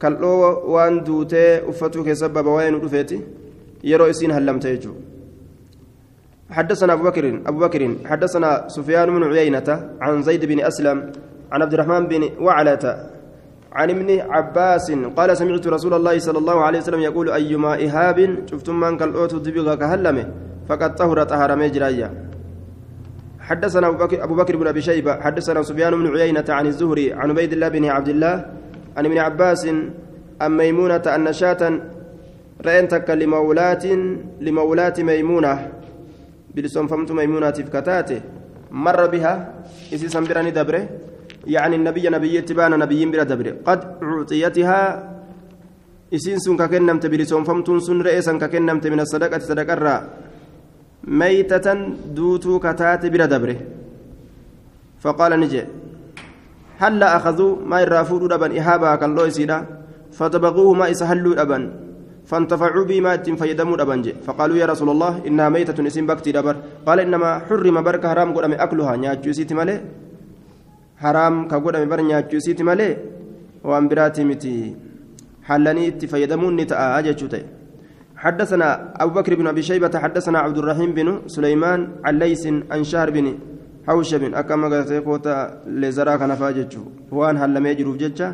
[0.00, 3.20] كالأو وان دوتي أفتك سبب وين رفيتي.
[3.84, 4.92] يرو إسين هلمت يجو.
[6.50, 11.12] حدثنا أبو بكر أبو بكر حدثنا سفيان بن عيينة عن زيد بن أسلم
[11.52, 13.08] عن عبد الرحمن بن وعلة
[13.72, 18.80] عن ابن عباس قال سمعت رسول الله صلى الله عليه وسلم يقول أيما إهاب شفتم
[18.80, 20.24] من كالأوت دبغ كهلمة
[20.68, 22.10] فقد طهر طهر مجرايا
[23.40, 27.30] حدثنا أبو بكر, أبو بكر بن أبي شيبة حدثنا سفيان بن عيينة عن الزهري عن
[27.30, 28.34] عبيد الله بن عبد الله
[28.96, 29.66] عن ابن عباس
[30.42, 31.80] أن ميمونة أن شاة
[32.66, 33.84] رأيتك لمولات
[34.40, 35.83] لمولات ميمونة.
[36.54, 38.20] بلسونفمت ميمونة كتاته
[38.70, 39.32] مر بها؟
[39.94, 40.82] إسي سنبرني دبره.
[41.46, 43.52] يعني النبي نبي تبان نبي بلا دبره.
[43.66, 44.80] قد أعطيتها.
[46.14, 49.88] إسين سن ككنمت بلسونفمت سن رئيسا ككنمت من الصدقة صدقة الرّ
[51.04, 51.66] ميتة
[52.16, 53.58] دوتو كتات بلا دبره.
[55.04, 55.64] فقال نجي
[56.78, 59.58] هلا أخذوا ما يرافود أبن إهابا كالله يسيدا
[60.12, 61.62] فطبقوه ما يسهلوا أبن
[62.30, 66.56] فانتفعوا بما فيدموا أبنجي فقالوا يا رسول الله إنها ميتة اسم بكتي دبر
[66.86, 68.96] قال إنما حرم برك حرام قدام أكلها.
[68.96, 69.76] نياتشو سيتي مالي؟
[71.02, 72.88] حرام كقدام بر نياتشو سيتي مالي؟
[73.68, 74.54] وأن براتي متي
[75.48, 77.28] حلني فيدمون نتاء أجتشو
[78.24, 78.68] حدثنا
[79.02, 83.26] أبو بكر بن أبي شيبة حدثنا عبد الرحيم بن سليمان عن ليس عن شهر بن
[83.86, 88.32] hawshabin akka amma gartee koota leezaraa kana faa jechuu waan hallamee jiruuf jecha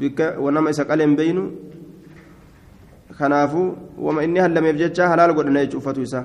[0.00, 1.42] bikka nama isa qaleen beeynu
[3.18, 6.24] kanaafuu wama inni hallameef jecha halaal godhana jechuu uffatu isaa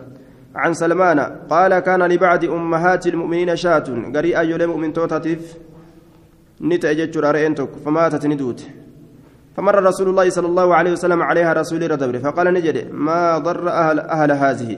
[0.56, 5.56] عن سلمان قال كان لبعض أمهات المؤمنين شاة قريء أيولي مؤمن توتاتيف
[6.62, 8.60] نتأجج رأيين فماتت ندوت
[9.56, 14.00] فمر رسول الله صلى الله عليه وسلم عليها رسول ردبر فقال نجد ما ضر أهل,
[14.00, 14.72] أهل هذه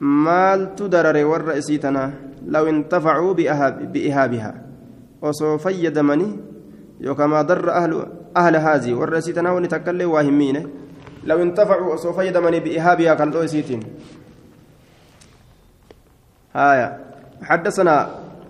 [0.00, 2.04] مال تدرر والرئيسيتنا
[2.46, 3.32] لو انتفعوا
[3.92, 4.52] بإهابها
[5.22, 6.28] وسوف يدمني
[7.00, 10.68] يوكما ضر أهل أهل هذه والرئيسيتنا ونتكلم واهمين
[11.24, 13.80] لو انتفعوا وسوف يدمني بإهابها كالرئيسيتين
[16.54, 16.88] هايا.
[17.42, 17.94] حدثنا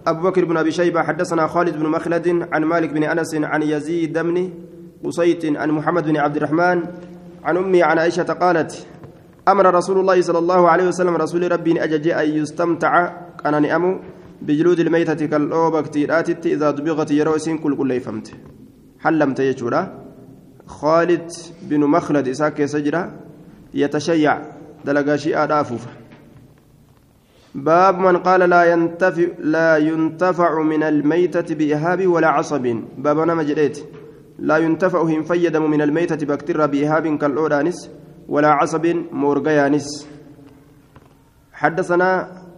[0.06, 4.18] أبو بكر بن أبي شيبة حدثنا خالد بن مخلد عن مالك بن أنس عن يزيد
[4.18, 4.50] بن
[5.04, 6.82] قصيت عن محمد بن عبد الرحمن
[7.44, 8.86] عن أمي عن عائشة قالت
[9.48, 13.12] أمر رسول الله صلى الله عليه وسلم رسول ربي أجج أن يستمتع.
[13.44, 13.98] كان نأمو
[14.42, 18.32] بجلود الميتة كالأوبة كتيرات إذا دبغت يروسين كل كل فهمت
[19.02, 20.02] حلمت يجورا.
[20.66, 21.30] خالد
[21.62, 23.12] بن مخلد إساك سجرة
[23.74, 24.38] يتشيع.
[24.84, 25.86] دلقاشي آدافوف
[27.54, 32.64] باب من قال لا ينتفع لا ينتفع من الميتة بإهاب ولا عصب.
[32.98, 33.78] باب namaa jirutti
[34.38, 37.90] لا ينتفع hin fayyadamu من الميتة baqtirraa بإهاب كالأورانس
[38.28, 40.08] ولا عصب مورغيانس.
[41.52, 42.08] حدثنا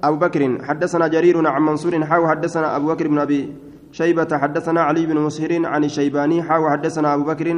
[0.02, 3.52] أبو بكر حدثنا جرير عن منصور حاو حدثنا أبو بكر بن أبي
[3.98, 7.48] شيبة حدثنا علي بن مسهر عن الشيباني حاو حدثنا أبو بكر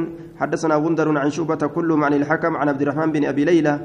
[0.41, 3.75] حدثنا غندر عن شعبة كلهم عن الحكم عن عبد الرحمن بن أبي ليلى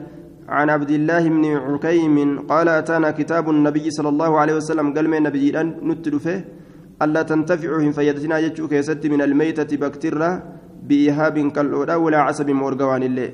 [0.49, 2.17] عن عبد الله بن عكيم
[2.51, 5.47] قال أتانا كتاب النبي صلى الله عليه وسلم قال من النبي
[5.89, 6.39] نتل فيه
[7.03, 10.31] ألا تنتفعهم فيدتنا يجوك يسد من الميتة بكترة
[10.89, 13.31] بإيهاب كالأولى ولا عصب مورغوان الله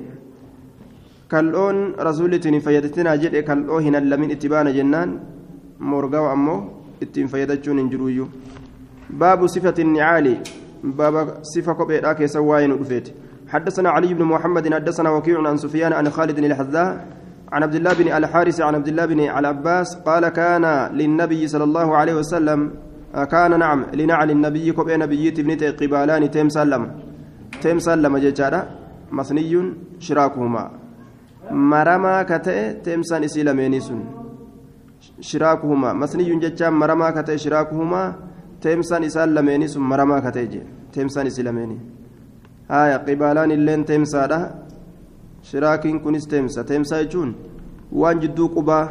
[1.33, 5.11] kal'oon rasuullitiin fayyadatinaa jedhe kal'oo hin hallamin itti baana jennaan
[5.91, 6.59] morgawa ammoo
[7.05, 7.29] ittiin
[9.47, 10.39] sifati nicaali
[10.83, 13.13] baaba sifa kopheedhaa keessa waa'ee nu dhufeeti
[13.49, 17.05] حدثنا علي بن محمد حدثنا وكيع عن سفيان عن خالد الحذاء
[17.51, 21.97] عن عبد الله بن الحارث عن عبد الله بن العباس قال كان للنبي صلى الله
[21.97, 22.71] عليه وسلم
[23.31, 26.83] كان نعم لنعل النبي كوبي نبيت ابن قبالان تيم سلم
[27.61, 28.61] تيم سلم ججارة
[29.11, 30.63] مثني شراكهما
[31.51, 34.01] maramaa ka ta'e teemsaan isii lameenii sun
[35.29, 37.37] shiraakuhumaa masniyyuun jechaan maramaa ka ta'e
[38.59, 41.79] teemsaan isaan lameenii sun maramaa ka ta'e jee teemsaan isii lameenii
[42.69, 44.39] haaya qibaalaan illeen teemsaadha
[45.51, 47.35] shiraakiin kunis teemsa teemsaa jechuun
[48.01, 48.85] waan jidduu qubaa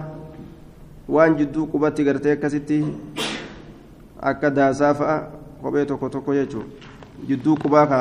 [1.16, 2.78] waan jidduu qubatti gartee akkasitti
[4.30, 5.18] akka daasaa fa'a
[5.62, 6.66] kophee tokko tokko jechuun
[7.28, 8.00] jidduu qubaa ka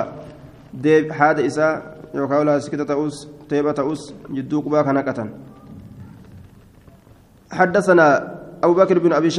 [1.20, 1.74] haada isaa
[2.14, 5.30] yookaan laasikita ta'us teeba ta'us jidduu qubaa kana qatan
[7.52, 8.08] حدثنا
[8.64, 9.30] أبو بكر بن أبي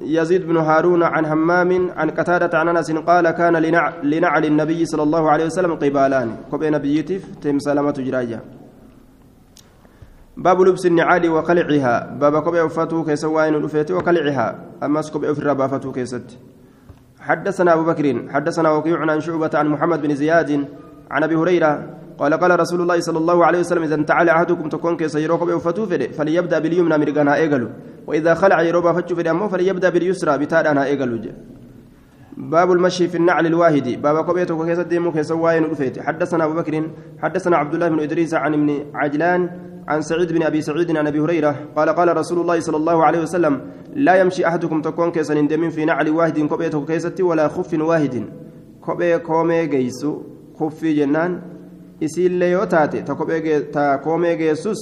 [0.00, 3.56] يزيد بن هارون عن همام عن قتادة عن أنس قال كان
[4.02, 6.36] لنعل النبي صلى الله عليه وسلم قبالان.
[6.50, 8.40] كوبي نبيتف تم سلامة جراجة.
[10.36, 14.46] باب لبس النعال وقلعها باب kophee uffachuu keessa waa'een لافيت وقلعها
[14.82, 16.38] ammas kophee ofirraa baafachuu keessatti.
[17.20, 20.68] حدثنا أبو بكر حدثنا وكيع عن شعبة عن محمد بن زياد
[21.10, 21.72] عن أبي هريرة
[22.18, 25.40] قال قال رسول الله صلى الله عليه وسلم إذا انتعل أحدكم tokkoon keessan yeroo kophee
[25.44, 27.68] uffate فليبدأ باليمنى mirgaanaa haa eegaluu.
[28.06, 31.18] وإذا خلع yeroo baafachuu fedhe ammo فليبدأ باليسرى bitaarraanaa haa eegaluu
[32.36, 33.88] باب المشي في النعل الواحد.
[34.02, 35.64] باب kophee takka keessa deemuu keessa waa'een
[35.98, 36.90] حدثنا أبو بكر
[37.22, 39.50] حدثنا عبد الله بن إدريس عن ابن عجلان
[39.88, 41.56] عن سعيد بن أبي سعيد عن أبي هريرة.
[41.76, 43.60] قال قال رسول الله صلى الله عليه وسلم
[43.94, 48.24] لا يمشي أحدكم تكون كيس اندمين في نعل واحد قبيته كيستي ولا خف واحد.
[48.82, 50.22] قبي كومي جيسو
[50.60, 51.55] خفي جنان.
[52.00, 54.80] Isiillee yoo taate ta koomee geessus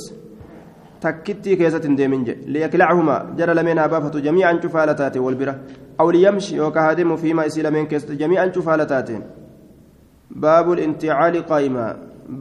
[1.01, 5.55] takkittii keessatti hin deemin jedhe liyaklachumaa jara lameen haa baafatu jamiican cufaala taate wal bira
[5.99, 9.23] aw liyamshi yookaan haa deemu fiimaa isii lameen keessatti jamiican cufaala taateen
[10.47, 11.93] baabul inticaali qaa'imaa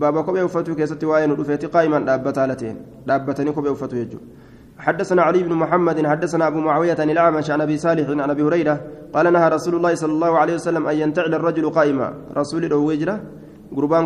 [0.03, 4.51] baaba kophee uffatuu keessatti waa'ee nu dhufeeti qaa'imaan dhaabbataa lateen dhaabbatanii kophee uffatu jechuudha
[4.83, 8.81] حدثنا علي بن محمد حدثنا أبو معاوية عن الأعمش عن أبي صالح عن أبي هريرة
[9.13, 13.19] قال نهى رسول الله صلى الله عليه وسلم أن ينتعل الرجل قائما رسول الله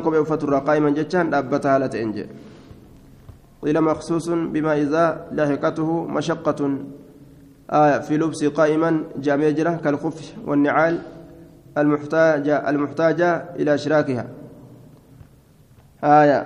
[0.02, 2.48] kophee uffaturraa qaa'iman jechaan dhaabbata haala ta'een jedhe
[3.62, 6.78] قيل مخصوص بما إذا لحقته مشقة
[7.70, 11.00] آية في لبس قائما جامع جرة كالخف والنعال
[11.78, 14.26] المحتاجة المحتاجة إلى إشراكها
[16.04, 16.40] آية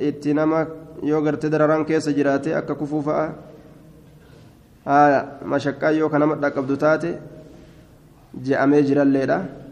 [0.00, 0.66] اتنما
[1.02, 3.32] يو غرت درران كيس جراتي أكا كفوفا
[4.88, 7.18] آية مشقة يو كنمت قبض تاتي
[8.34, 9.65] جامع جرة الليلة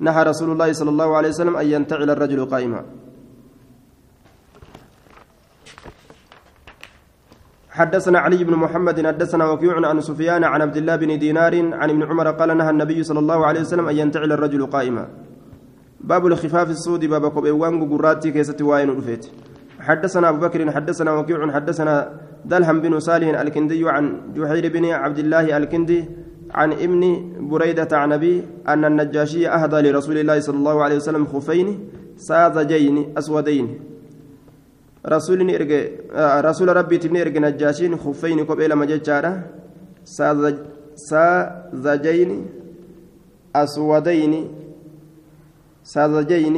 [0.00, 2.84] نهى رسول الله صلى الله عليه وسلم أن ينتعل الرجل قائما.
[7.70, 12.02] حدثنا علي بن محمد حدثنا وكيع عن سفيان عن عبد الله بن دينار عن ابن
[12.02, 15.08] عمر قال نهى النبي صلى الله عليه وسلم أن ينتعل الرجل قائما.
[16.00, 19.26] باب الخفاف السود باب kopheewwan gurraatti keessatti waa'een dhufte.
[19.80, 21.94] حدثنا أبو بكر حدثنا وكيع حدثنا
[22.44, 26.00] دلهم بن صالح الكندي عن جحير بن عبد الله الكندي
[26.54, 27.02] عن ابن
[27.50, 31.68] بريدة عن أبي أن النجاشي أهدى لرسول الله صلى الله عليه وسلم خفين
[32.16, 33.66] ساذجين أسودين.
[35.06, 35.82] رسول إرجع
[36.40, 39.42] رسول ربي تبني إرجع نجاشين خفين قبل ما جاء
[40.94, 42.30] ساذجين
[43.56, 44.34] أسودين.
[45.82, 46.56] ساذجين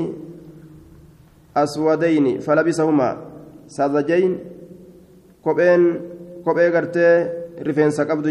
[1.56, 3.11] أسودين فلبسهما.
[3.66, 4.32] ساذجين
[5.46, 5.82] kopheen
[6.44, 7.30] kophee gartee
[7.66, 8.28] rifeensa qabdu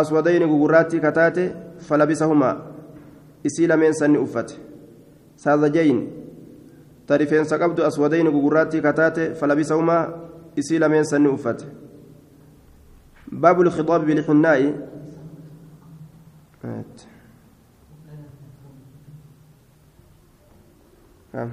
[0.00, 1.44] aswadayni gugurraattii kataate
[1.88, 2.56] falabisahumaa
[3.44, 4.54] isii lameen sanni uffate
[5.36, 6.00] saadajayn
[7.06, 10.02] ta rifeensa qabdu aswadayni gugurraattii kataate falabisahumaa
[10.56, 11.66] isii lameen sanni uffate
[13.60, 14.74] الخطاب بالحناء
[21.34, 21.50] نعم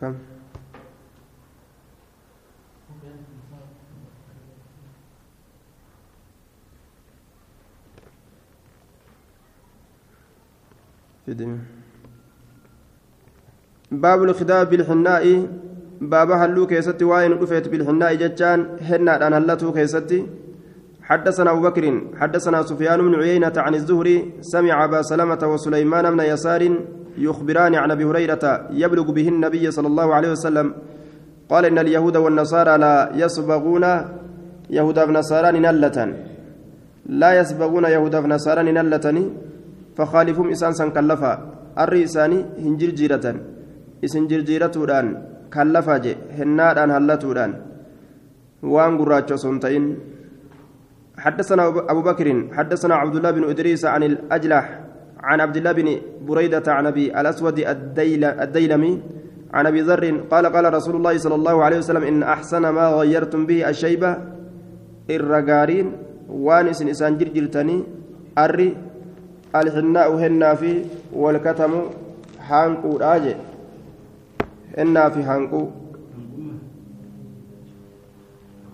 [0.00, 0.31] كم
[13.90, 15.46] باب الخضاب بالحناء.
[16.00, 20.26] باب halluu keessatti waa'een dhufte بالحناء jechaan hinnaan halluu keessatti.
[21.02, 21.84] حدثنا أبو بكر
[22.20, 24.32] حدثنا سفيان بن عيينة عن الزهري.
[24.40, 26.62] سمع أبا سلمة وسليمان بن يسار
[27.18, 30.74] يخبران عن أبي هريرة يبلغ به النبي صلى الله عليه وسلم.
[31.50, 33.84] قال إن اليهود والنصارى لا يصبغون
[34.70, 35.98] يهودا ونصارى نلة
[37.06, 39.06] لا يصبغون يهودا ونصارى نلة
[39.96, 41.32] فخالفهم إسان سن كلفا.
[41.78, 43.26] الرئيساني هنجر جيرة
[44.04, 45.06] إسن جرجيرتودان
[45.54, 46.12] كلفا جي.
[46.38, 47.52] هنادان هلتودان.
[48.62, 49.84] وان قراچو سنتين.
[51.18, 52.26] حدثنا أبو بكر
[52.56, 54.80] حدثنا عبد الله بن إدريس عن الأجلح
[55.20, 55.88] عن عبد الله بن
[56.26, 57.58] بريدة عن أبي الأسود
[58.42, 58.92] الديلمي
[59.54, 63.46] عن أبي ذر قال قال رسول الله صلى الله عليه وسلم إن أحسن ما غيرتم
[63.46, 64.16] به الشيبة.
[65.10, 65.86] الرقارين
[66.32, 67.76] وانس إسان جرجلتني
[68.38, 68.68] أري
[69.60, 70.70] alxinnaa'u hennaa fi
[71.24, 71.80] walkatamu
[72.50, 73.36] hanquudhaa jee.
[74.76, 75.60] Hennaa fi hanquu.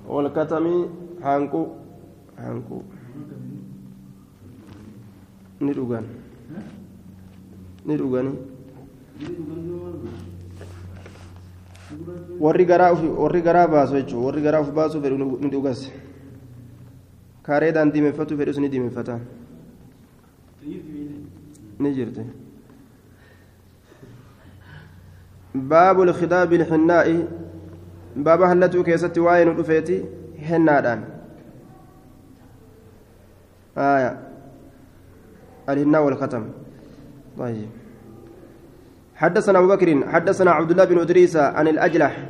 [0.09, 0.83] Walkatamii
[1.27, 1.62] hanquu.
[2.45, 2.79] Hanquu.
[5.61, 6.05] Ni dhugan.
[7.87, 8.37] Ni dhuganii
[12.41, 15.81] warri garaa warri garaa baasu jechuun warri garaa uf baasu fedhu ni dhugas.
[17.43, 19.19] Karee daandii meeffatu fedhus ni dimeeffata.
[20.62, 22.07] Ni
[25.55, 27.27] باب الخداب الحناء
[28.16, 30.05] باب هلتو كيستي واين دفيتي
[30.38, 31.05] هنادان.
[33.79, 34.18] آية.
[35.68, 36.44] الهنا والختم.
[37.38, 37.68] طيب.
[39.14, 42.29] حدثنا أبو بكر حدثنا عبد الله بن إدريس عن الأجلح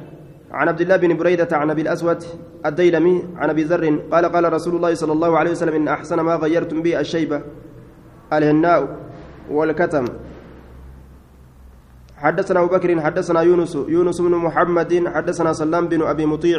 [0.50, 2.24] عن عبد الله بن بريدة عن أبي الأسود
[2.66, 6.36] الديلمي عن أبي ذر قال قال رسول الله صلى الله عليه وسلم إن أحسن ما
[6.36, 7.42] غيرتم به الشيبة.
[8.32, 8.96] الهناء
[9.50, 10.04] والكتم.
[12.18, 16.58] حدثنا أبو بكر حدثنا يونس يونس بن محمد حدثنا سلام بن أبي مطيع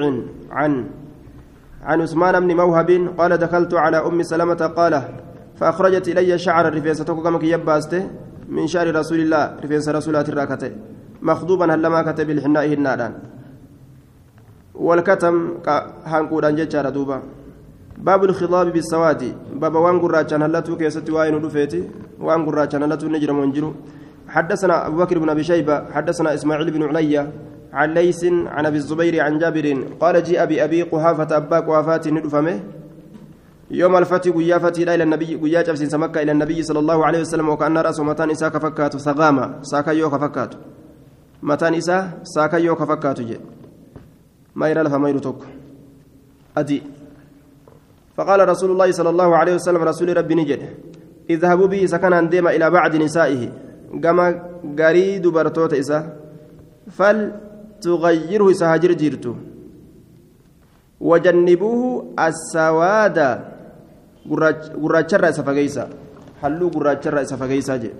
[0.51, 0.71] عن
[1.83, 5.03] عن عثمان بن موهب قال دخلت على أم سلمة قال
[5.59, 8.09] فأخرجت إلي شعر الرفيسة كما يباسته
[8.49, 10.71] من شعر رسول الله رفيس رسولات الراكته
[11.21, 13.13] مخضوبا هلما كتب الحناء هنادان
[14.75, 15.35] والكتم
[16.05, 17.38] هانكودان ججار دوبا.
[17.99, 19.21] باب الخضاب بالسواد.
[19.61, 21.81] باب وان قراجان هلتو كيست واين رفيتي
[22.19, 23.73] وان قراجان هلتو نجر منجرو
[24.27, 27.31] حدثنا أبو بكر بن أبي شيبة حدثنا إسماعيل بن عليا
[27.73, 29.65] عن ليس عن أبي الزبير عن جابر
[30.01, 32.59] قال جيء بأبي قحافة أباك وفات ندفمه.
[33.71, 37.49] يوم الفتح قيا فتي إلى النبي قيا جبسين سمكة إلى النبي صلى الله عليه وسلم
[37.49, 40.51] وكأن رأسه متان إساك فكات سغاما ساكا يوك فكات
[41.43, 43.37] متان إسا ساكا يوك فكات جي
[44.55, 45.39] ما يرى لها ما يرتك
[46.57, 46.98] أدي.
[48.19, 50.61] فقال رسول الله صلى الله عليه وسلم رسول ربي نجد
[51.29, 53.41] اذهبوا به سكن ديما إلى بعد نسائه.
[54.03, 54.25] كما
[54.75, 55.99] غري دبرتوت إسا
[56.91, 59.33] فلتغيره سهاجر جيرتو.
[60.99, 61.81] وجنبوه
[62.19, 63.19] السواد
[64.29, 65.87] gurraacharraa isa fageeysa
[66.41, 67.95] halluu gurraacharraa isa fageeysaa jedhe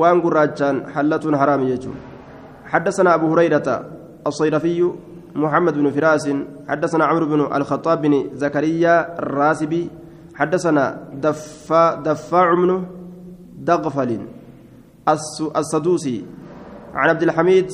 [0.00, 2.00] waan gurraachaan hallatuun haraami jechuun
[2.64, 3.68] حدثنا أبو هريرة
[4.26, 4.90] الصيرفي
[5.34, 6.30] محمد بن فراس
[6.68, 9.88] حدثنا عمرو بن الخطاب بن زكريا الراسبي
[10.34, 12.84] حدثنا دفاع دفاع بن
[13.58, 14.18] دغفل
[15.56, 16.24] السدوسي
[16.94, 17.72] عن عبد الحميد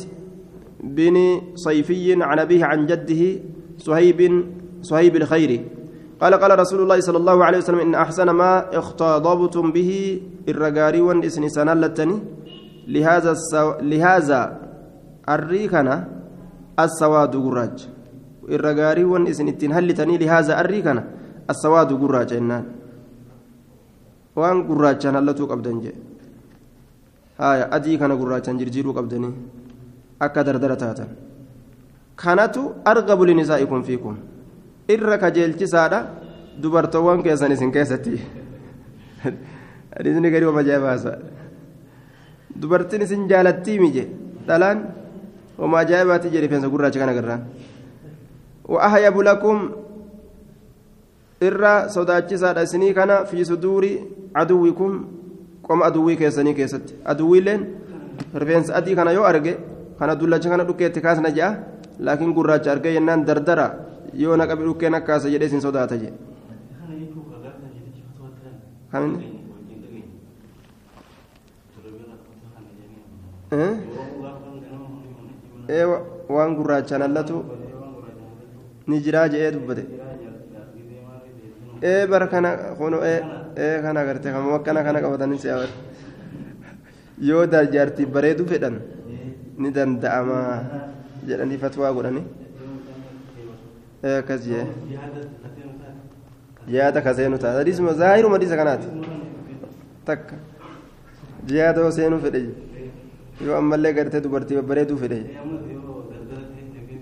[0.84, 3.40] بن صيفي عن أبيه عن جده
[3.78, 4.44] صهيب
[4.82, 5.60] صهيب الخيري
[6.20, 11.48] قال قال رسول الله صلى الله عليه وسلم إن أحسن ما اختضبتم به الرقاري والإسن
[11.48, 12.18] سنالتني
[12.88, 13.34] لهذا.
[13.80, 14.60] لهذا
[15.28, 16.19] الريكنا
[16.78, 17.76] السواد قراج.
[18.48, 21.02] الرقاري والإسن هلتني لهذا الريكنا
[21.50, 22.64] السواد قراج إنان.
[24.36, 25.92] وان قراج هلتو قبدن جي
[27.40, 29.30] هاي أدي كان قراج جرجيرو قبدني
[30.22, 31.06] أكا دردرة تاتا.
[32.20, 32.56] كانت
[32.86, 34.16] أرغب لنسائكم فيكم.
[34.90, 35.98] irra kajeelchisaadha
[36.62, 38.14] dubartoowwan keessan isin keessatti
[39.96, 41.12] hadiisni garii wama ajaa'ibaasa
[42.62, 44.04] dubartiin isin jaalattii mije
[44.48, 44.78] dhalaan
[45.60, 47.42] wama ajaa'ibaatti jedhe rifeensa gurraacha kana agarraan
[48.68, 49.58] wa'ahyabu lakum
[51.48, 53.92] irra sodaachisaadha isinii kana fi suduuri
[54.34, 54.92] aduwwikum
[55.66, 57.66] qoma aduwwii keessanii keessatti aduwwiilleen
[58.34, 59.56] rifeensa adii kana yoo arge
[59.98, 61.56] kana dullacha kana dhukkeetti kaasna ja'a
[62.08, 63.66] laakiin gurraacha argee yennaan dardara
[64.14, 65.96] yoo na qabi dhukkeen akkaasa jedhee isin sodaata
[75.70, 75.84] jedhe
[76.36, 77.44] waan gurraachaan allatu
[78.88, 79.84] ni jiraa jedhee dubbate
[81.90, 85.66] ee bara kana kuno ee kana agartee kan wakkana kana qabatanii si'aa
[87.30, 88.76] yoo jaartii bareedu fedhan
[89.62, 90.38] ni danda'ama
[91.28, 92.26] jedhanii fatwaa godhanii.
[94.02, 94.64] akkas jee
[96.68, 98.88] jihaada ka seenu taate hadiisuma zaahiruma hadiisa kanaati
[100.08, 100.36] takka
[101.46, 102.40] jihaada yoo seenuu fedhe
[103.46, 105.20] yoo ammallee gartee dubartii babbareeduu fedhe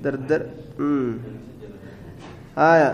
[0.02, 0.42] dardar
[2.56, 2.90] haya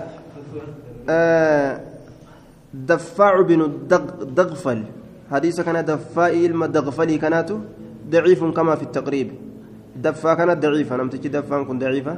[3.48, 3.60] بن
[4.34, 4.80] دغفل
[5.30, 7.50] حديث كان دفاع علم دغفلي كانت
[8.10, 9.28] ضعيف كما في التقريب
[9.96, 12.14] دفاع كانت ضعيفة لم تجي دفاع كن ضعيفة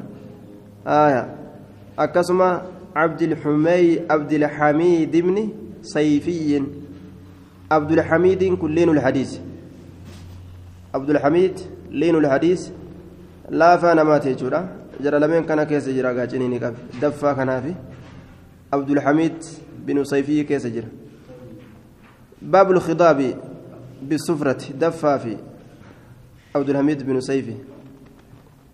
[0.87, 1.23] آية
[1.97, 2.63] akkasuma
[2.95, 6.69] abdilxumey abdilxamiid ibni sayfiyin
[7.71, 8.57] abdulxamiidin
[10.97, 11.57] kun liinu lhadiis abdulxamiid
[11.91, 12.73] liinu lhadiis
[13.51, 14.69] laafaa namaati jechuudha.
[15.01, 17.77] Jara lameen kana keessa jira gaachinii ni qabe daffaa kanaafi
[18.73, 19.37] abdulxamiid
[19.87, 20.89] binu sayfiyyi keessa jira.
[22.43, 23.35] باب الخضاب
[24.03, 25.37] بالسفرة دفا في
[26.57, 27.55] عبد الحميد بن سيفي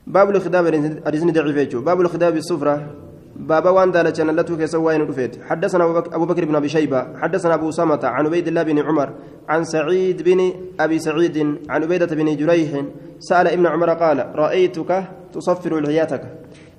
[0.06, 0.66] باب الخضاب
[1.06, 2.94] أريزني ضعيف باب الخضاب بالسفرة
[3.36, 8.00] بابا وان دالتشان اللتو كيسا وين حدثنا أبو بكر بن أبي شيبة حدثنا أبو سمة
[8.04, 9.12] عن عبيد الله بن عمر
[9.49, 11.38] عن سعيد بن أبي سعيد
[11.68, 12.84] عن عبيدة بن جريح
[13.18, 16.22] سأل ابن عمر قال رأيتك تصفر لحياتك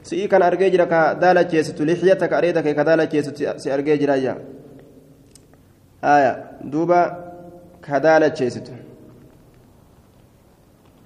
[0.04, 4.16] سئي كان أرجيجرك دالة جيست لحيتك أريدك كدالة جيست؟ سأرجيجرا
[6.04, 7.02] آية دوبا
[7.88, 8.72] كدالة جيست.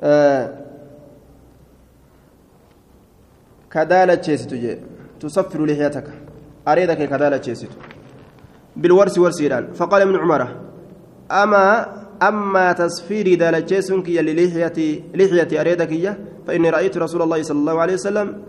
[0.01, 0.53] آه
[3.71, 4.77] كدالة جيست جي
[5.19, 6.07] تصفر لحيتك
[6.67, 7.69] أريدك كذلك جيسد
[8.75, 10.66] بالورس ورسيران فقال ابن عمر
[11.31, 11.87] أما
[12.21, 16.17] أما تصفيري دالجيسون كي للحيتي لحيتي أريدك
[16.47, 18.43] فإني رأيت رسول الله صلى الله عليه وسلم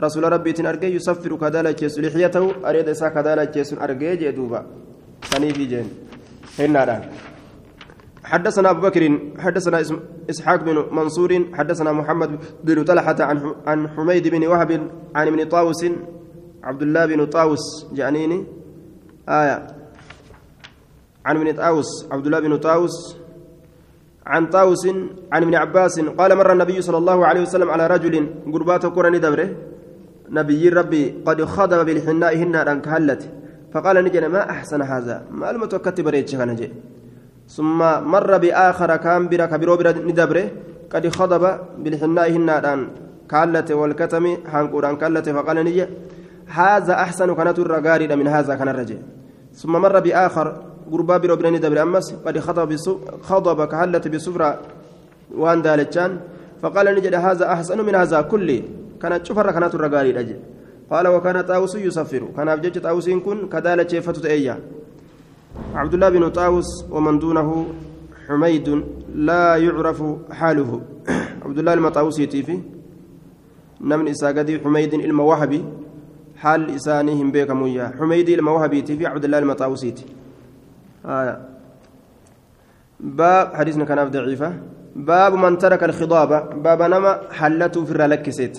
[0.00, 4.66] رسول ربي تنرجي يصفر كذلك جيس لحيته أريد إسا جيسون أرجي جدوبا
[5.30, 5.88] سني في جين.
[6.58, 7.02] هنا
[8.24, 9.82] حدثنا أبو بكر حدثنا
[10.30, 12.30] إسحاق بن منصور حدثنا محمد
[12.64, 15.84] بن طلحة عن عن حميد بن وهب عن ابن طاووس
[16.62, 18.44] عبد الله بن طاووس جانيني.
[19.28, 19.66] آية.
[21.26, 23.16] عن ابن طاووس عبد الله بن طاووس
[24.26, 24.86] عن طاووس
[25.32, 28.14] عن ابن عباس قال مر النبي صلى الله عليه وسلم على رجل
[28.52, 29.48] قربات قرن دبره
[30.30, 33.22] نبي ربي قد خضب بالحناء هن كهلت.
[33.72, 36.72] فقال نجنا ما أحسن هذا؟ ما المتوكت بريتش نجي.
[37.48, 37.78] ثم
[38.12, 40.50] مر بآخر كان برا كبيرو برا ندبره
[40.92, 42.88] قد خضب بالحناء هن أن
[43.30, 45.86] كالت والكتم حنقوران كالت فقال نجي
[46.46, 48.98] هذا أحسن كانت الرجاري من هذا كان الرجل.
[49.52, 50.46] ثم مر بآخر
[50.92, 52.70] قربا برو برا ندبر أمس قد خضب
[53.22, 54.50] خضب كالت بسفرة
[55.36, 56.12] وان دالتشان
[56.62, 58.62] فقال نجد هذا أحسن من هذا كله.
[59.02, 60.38] كانت شفر كانت الرجاري رجل.
[60.90, 62.22] قال وكان طاووس يسفر.
[62.36, 64.58] كان أبجج طاووس كن كذلك شيفة إياه
[65.74, 67.66] عبد الله بن طاووس ومن دونه
[68.28, 70.80] حميد لا يعرف حاله.
[71.44, 72.58] عبد الله المطاوسي تيفي
[73.80, 75.64] نمن إساقدي حميد الموهبي.
[76.36, 79.94] حال إسانهم بيكمويا حميد الموهبي تيفي عبد الله المطاوسي
[81.06, 81.40] آه.
[83.00, 84.52] باب حديثنا كان ضعيفة.
[84.96, 88.58] باب من ترك الخضابة باب نما حلته في الرلكسيت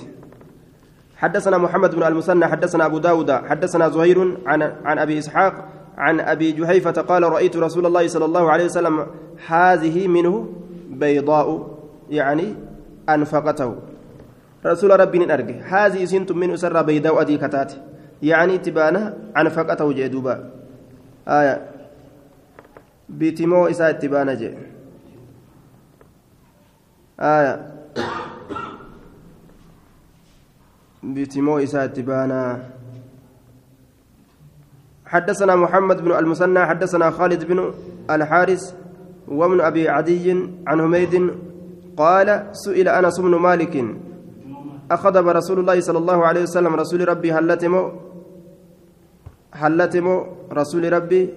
[1.18, 5.54] حدثنا محمد بن المثنى حدثنا أبو داود حدثنا زهير عن عن أبي إسحاق
[5.98, 9.08] عن أبي جحيفة قال رأيت رسول الله صلى الله عليه وسلم
[9.48, 10.50] هذه منه
[10.90, 11.78] بيضاء
[12.10, 12.56] يعني
[13.10, 13.76] أنفقته.
[14.66, 15.56] رسول ربي أرجع.
[15.68, 17.74] هذه سنت من أسرى بيداء أدي كتات
[18.24, 20.50] يعني تبانه أنفقته جدوبا
[21.28, 21.75] آية.
[23.10, 24.54] بيتمو إساء تبانه جي.
[27.20, 27.54] آية.
[31.04, 32.70] بيتمو إساء تبانه
[35.06, 37.74] حدثنا محمد بن المثنى حدثنا خالد بن
[38.10, 38.74] الحارث
[39.28, 40.32] ومن أبي عدي
[40.68, 41.32] عن حميد
[41.98, 43.86] قال سئل أنس بن مالك
[44.92, 47.92] أخذب رسول الله صلى الله عليه وسلم رسول ربي هلتمو
[49.54, 51.30] هلتمو رسول ربي؟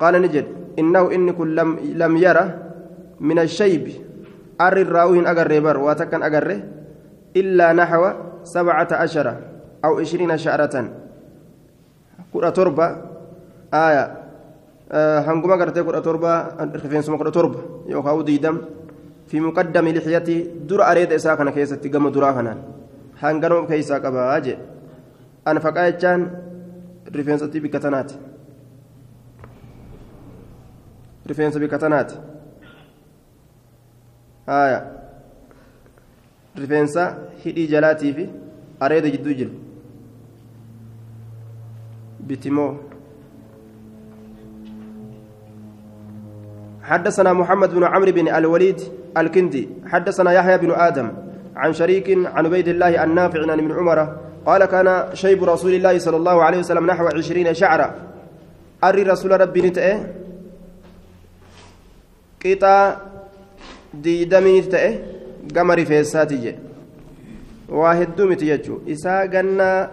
[0.00, 0.63] قال نجد.
[0.78, 2.44] إنه إن كل لم, لم يرى
[3.20, 3.84] من الشيب
[4.60, 6.48] أر الراوين أجر بر واتكن أجر
[7.36, 8.02] إلا نحو
[8.44, 9.26] سبعة عشر
[9.84, 10.74] أو عشرين شعرة
[12.32, 12.86] كرة تربة
[13.74, 14.24] آية
[15.26, 17.58] hanguma gartee kudha torba rifeensuma kudha torba
[17.88, 18.60] yookaan diidam
[19.26, 22.60] fi muqaddami lixiyati dura areeda isaa kana keessatti gama duraa kanaan
[23.22, 24.58] hanganoo keessaa qabaa jee
[25.44, 26.30] anfaqaa jechaan
[27.08, 28.14] rifeensatti bikka tanaati
[31.26, 32.16] rifeensa bikka tanaati
[34.46, 34.86] haaya
[36.56, 38.28] rifeensa hidhii jalaatii fi
[38.80, 39.52] areeda jidduu jiru
[42.20, 42.74] bitimoo
[46.84, 48.80] حدثنا محمد بن عمرو بن الوليد
[49.16, 49.68] الكندي.
[49.86, 51.12] حدثنا يحيى بن آدم
[51.56, 54.16] عن شريك عن عبيد الله النافع عن ابن عمر
[54.46, 57.94] قال كان شيب رسول الله صلى الله عليه وسلم نحو عشرين شعرا.
[58.84, 59.60] أري رسول ربي
[62.46, 62.96] نتأه قطع
[63.94, 64.98] ديدمي نتأه
[65.56, 66.54] قمر فيساتي جي
[67.68, 69.90] واحد دومتي يجو إسا قنا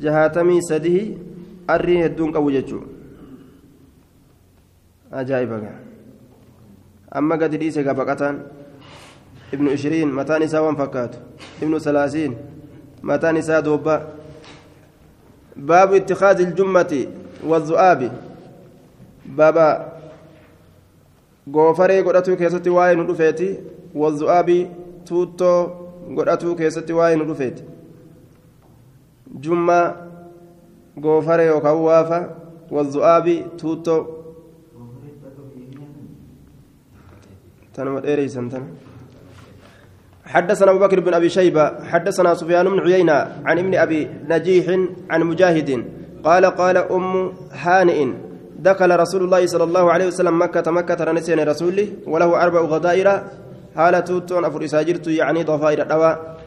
[0.00, 0.98] جهاتمي سده
[1.70, 2.96] أري هدون قبو جيجو
[5.12, 5.60] ajaa'iba
[7.10, 8.40] amma gadi dhiise gabaqataan
[9.52, 11.18] ibnu ishiriin mataan isaa waan fakkaatu
[11.62, 12.36] ibnu salaasiin
[13.02, 14.02] mataan isaa doobba
[15.56, 17.08] baabu ittikaazi iljummati
[17.46, 18.10] wazu'aabi
[19.36, 19.66] baaba
[21.50, 23.48] goofaree godhatuu keessatti waa'ee nu dhufeeti
[24.02, 24.58] wazu'aabi
[25.08, 25.60] tuuttoo
[26.18, 27.62] godhatuu keessatti waa'ee nu dhufeeti
[29.46, 29.78] jumma
[31.06, 32.20] goofaree yookaan waafa
[32.70, 34.02] wazu'aabi tuuttoo
[37.76, 38.64] تنم إيريسن تن
[40.24, 43.12] حدثنا أبو بكر بن أبي شيبة حدثنا سفيان بن عيينة
[43.44, 44.66] عن ابن أبي نجيح
[45.10, 45.84] عن مجاهد
[46.24, 47.98] قال قال أم هانئ
[48.58, 53.08] دخل رسول الله صلى الله عليه وسلم مكة مكة رنسين رسوله وله أربع غدائر
[53.76, 56.40] حالة توتون أفر إساجرت يعني ضفائر دواء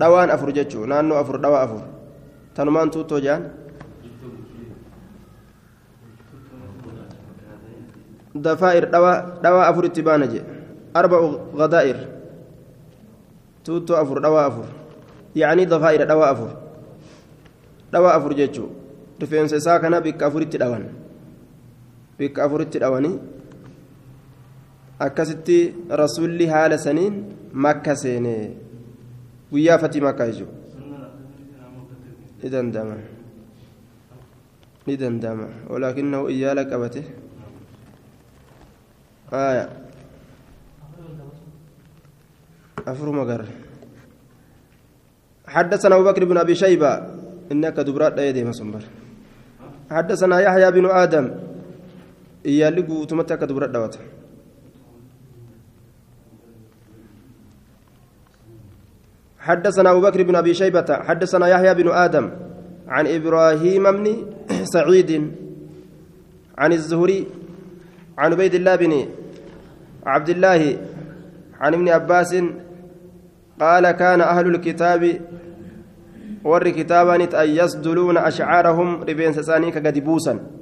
[0.00, 1.82] دوان أفر جتشو نانو أفر دواء أفر.
[2.56, 3.50] تنمان توتو جان؟
[8.36, 10.40] ضفائر دواء دواء أفر اتبانج
[10.96, 11.20] أربع
[11.56, 11.96] غدائر.
[13.64, 14.64] توتو أفر دواء أفر.
[15.36, 16.50] يعني ضفائر دواء أفر.
[17.92, 18.66] دواء أفر جتشو.
[19.22, 21.05] رفين ساكنا بك أفر اتدوان.
[22.18, 23.12] بك أفر اتدواني
[24.98, 25.58] akkasitti
[25.92, 27.14] rasulli haala saniin
[27.52, 28.32] makka seene
[29.52, 30.56] guyyaa fatii makkaa jechuudha
[32.40, 32.96] ni danda'ama
[34.86, 37.02] ni danda'ama walaakinnahu iyyaala qabate
[39.26, 39.68] آية
[42.86, 43.44] أفر مقر
[45.46, 46.92] حدثنا أبو بكر بن أبي شيبة
[47.52, 48.82] إنك دبرات لا يدي مسمبر
[49.90, 51.26] حدثنا يحيى بن آدم
[52.46, 53.96] إيالي قوتمتك دبرات دوات
[59.38, 62.30] حدثنا أبو بكر بن أبي شيبة حدثنا يحيى بن آدم
[62.88, 64.06] عن إبراهيم بن
[64.64, 65.10] سعيد
[66.58, 67.26] عن الزهري
[68.18, 69.06] عن عبيد الله بن
[70.06, 70.78] عبد الله
[71.60, 72.36] عن ابن عباس
[73.60, 75.20] قال كان أهل الكتاب
[76.44, 80.55] ور كتابا أن يسدلون أشعارهم ربين سساني كقدبوسا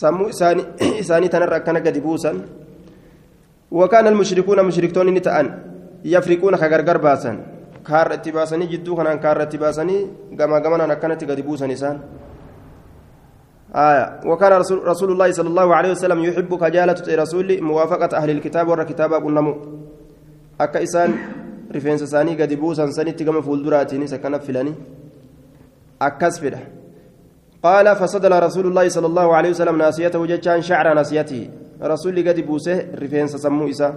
[0.00, 0.62] سمو إساني
[1.02, 2.32] إساني تنرى كان قدبوسا
[3.78, 5.46] وكان المشركون مشركتون نتأن
[6.12, 7.32] يفرقون كغرغر باسا
[7.86, 9.96] كار اتباسني جدو كان كار اتباسني
[10.38, 11.96] كما كما كانت قدبوسا إسان
[13.74, 18.68] آية وكان رسول, رسول الله صلى الله عليه وسلم يحب كجالة رسول موافقة أهل الكتاب
[18.68, 19.54] ور كتاب قلنمو
[20.60, 21.10] أكا إسان
[21.74, 24.74] رفين ساني قد بوسا ساني تقام فولدراتي سكن فلاني
[26.02, 26.62] أكس فله
[27.64, 31.42] قال فصدل رسول الله صلى الله عليه وسلم ناسيته جتان شعر ناسيته
[31.82, 33.88] رسول قد بوسه رفين سمو إسا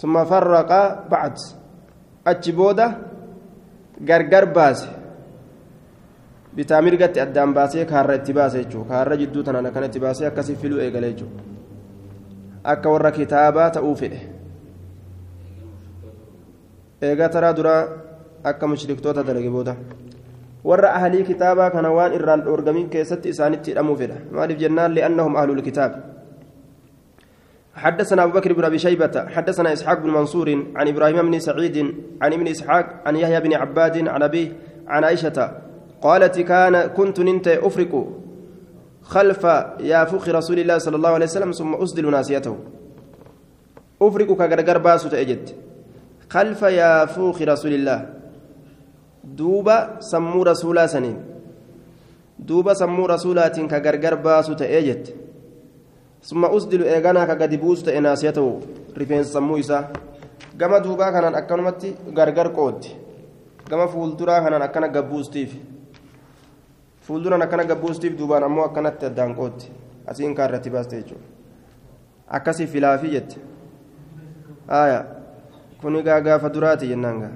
[0.00, 0.70] ثم فرق
[1.10, 1.34] بعد
[2.26, 2.88] أجبوده
[4.08, 4.90] غرغر باسه
[6.54, 11.42] addaan baasee kaarra itti baase jechuudha kaarra jidduu tanaan akkanatti baasee akkasii filuu eegale jechuudha
[12.72, 14.20] akka warra kitaabaa ta'uu fedhe
[17.08, 17.82] eegaa taraa duraa
[18.50, 19.74] akka mushriktoota dalage booda
[20.64, 24.94] warra ahlii kitaabaa kana waan irraan dhoorgamin keessatti isaanitti hidhamuu fedha maaliif jennaan?
[24.94, 26.14] Li'annahum ahlul kitaab.
[27.74, 31.76] حدثنا أبو بكر بن أبي شيبة حدثنا إسحاق بن منصور عن إبراهيم بن سعيد
[32.22, 34.48] عن ابن إسحاق عن يحيى بن عباد عن أبيه
[34.86, 35.50] عن عائشة
[36.02, 37.92] قالت كان كنت ننت أفرق
[39.02, 39.42] خلف
[39.80, 42.56] يافوخ رسول الله صلى الله عليه وسلم ثم أسدل ناسيته.
[44.02, 45.50] أفرق كغرغر باسو تأجد.
[46.30, 47.98] خلف يافوخ رسول الله.
[49.38, 51.18] duuba sammuu rasuulaa saniin.
[52.48, 55.14] Duuba sammuu rasuulaatiin ka gargar baasu ta'ee jette.
[56.20, 58.60] Summa usdilu eeganaa ka gadi buusu ta'e naasiya ta'u.
[58.96, 59.84] Rifeensa sammuu isaa.
[60.58, 62.88] Gama duubaa kanaan akkanumatti gargar qoodde
[63.70, 65.56] gama fuulduraa kanaan akkana gabbuustiif.
[67.00, 69.64] Fuulduraan akkana gabbuustiif duubaan ammoo akkanatti addaan qoodde
[70.06, 71.24] asiin kaarratti baaste jechuudha.
[72.28, 73.36] Akkasii filaafii jette.
[75.80, 77.32] Kun gaa gaafa duraati jennaan gaa.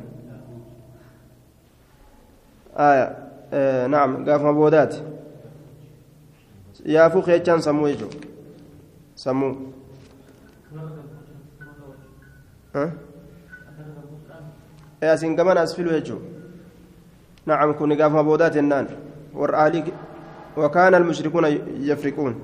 [2.78, 5.02] Aayaa naam gaafuma boodaati
[6.84, 8.18] yaafuu keechaan sammuu jechuudha
[9.14, 9.54] sammuu
[15.12, 16.24] asiin gaman as filu jechuudha
[17.46, 18.88] naam kuni gaafuma boodaati jennaan
[19.38, 19.84] والآلي
[20.56, 21.44] وكان المشركون
[21.80, 22.34] يفرقون.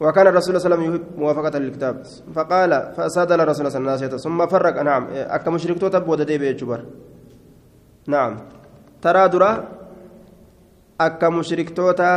[0.00, 1.96] وكان الرسول صلى الله عليه وسلم موافقة للكتاب.
[2.34, 4.82] فقال فأساد الرسول صلى الله عليه وسلم ثم فرق.
[4.82, 6.84] نعم أكا مشرك توتب وددي بيجبر
[8.06, 8.36] نعم.
[9.02, 9.50] درا
[11.00, 12.10] أكا مشرك توتا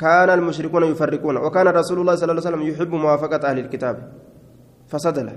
[0.00, 3.96] كان المشركون يفرقون وكان رسول الله صلى الله عليه وسلم يحب موافقة أهل الكتاب
[4.90, 5.36] فصدله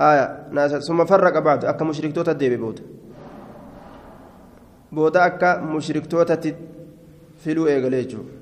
[0.00, 0.26] آية
[0.88, 2.78] ثم فرق بعد أكا مشرك توتا دي بيبوت
[4.94, 6.50] booda akka mushriktootatti
[7.42, 8.32] filuu eegale jechuudha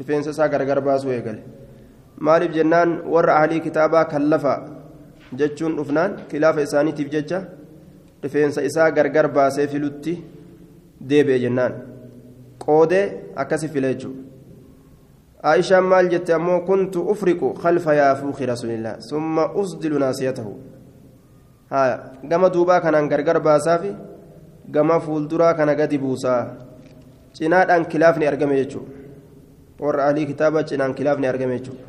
[0.00, 1.40] rifeensa isaa gargar baasuu eegale
[2.26, 4.54] maaliif jennaan warra ahlii kitaabaa kallafa
[5.40, 7.40] jechuun dhufnaan kilaafa isaaniitiif jecha
[8.24, 10.14] rifeensa isaa gargar baasee filutti
[11.10, 11.72] deebi'e jennaan
[12.64, 13.06] qoodee
[13.42, 14.22] akkasi file jechuudha
[15.52, 20.52] aishaan maal jette ammoo kuntu ufriqu khalfa yaafuuki rasuulillah summa usdilu naasiyatahu
[22.30, 23.92] gama duubaa kanaan gargar baasaafi
[24.70, 26.42] gama fuulduraa kana gadi buusaa
[27.38, 28.92] cinaadhaan kilaafni argame jechuudha
[29.80, 31.84] warra alii kitaaba cinaan kilaafni argame jechuudha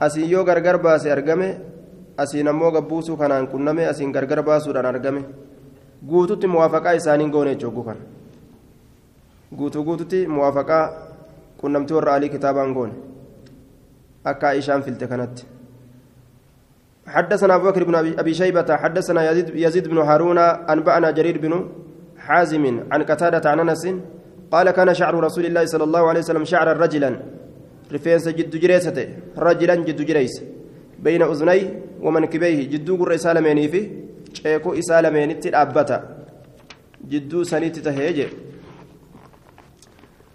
[0.00, 1.48] asiin yoo gargar baase argame
[2.16, 5.22] asiin ammoo gabbuusuu kanaan qunname asiin gargar baasuudhaan argame
[6.08, 7.98] guututti muwaafaqaa isaaniin goone jechuudha kan
[9.58, 10.84] guutuu guututti muwaafaqaa
[11.60, 12.94] qunnamtii warra alii kitaabaan goone.
[14.24, 15.46] Akka ishaan filte kanatti.
[17.06, 21.68] حدثنا أبو بكر بن أبي شيبة حدثنا يزيد, يزيد بن هارون أنبأنا جرير بن
[22.18, 23.84] حازم عن قتادة عن أنس
[24.52, 27.10] قال كان شعر رسول الله صلى الله عليه وسلم شعرا رجلا
[27.92, 30.42] رفينس جد جريسته رجلا جد جريس
[30.98, 31.60] بين أذني
[32.02, 33.16] ومنكبيه جدو قر
[34.34, 36.24] إسالميني في شيكو إسالميني تلأبتا
[37.08, 38.28] جدو سنيت تهيجي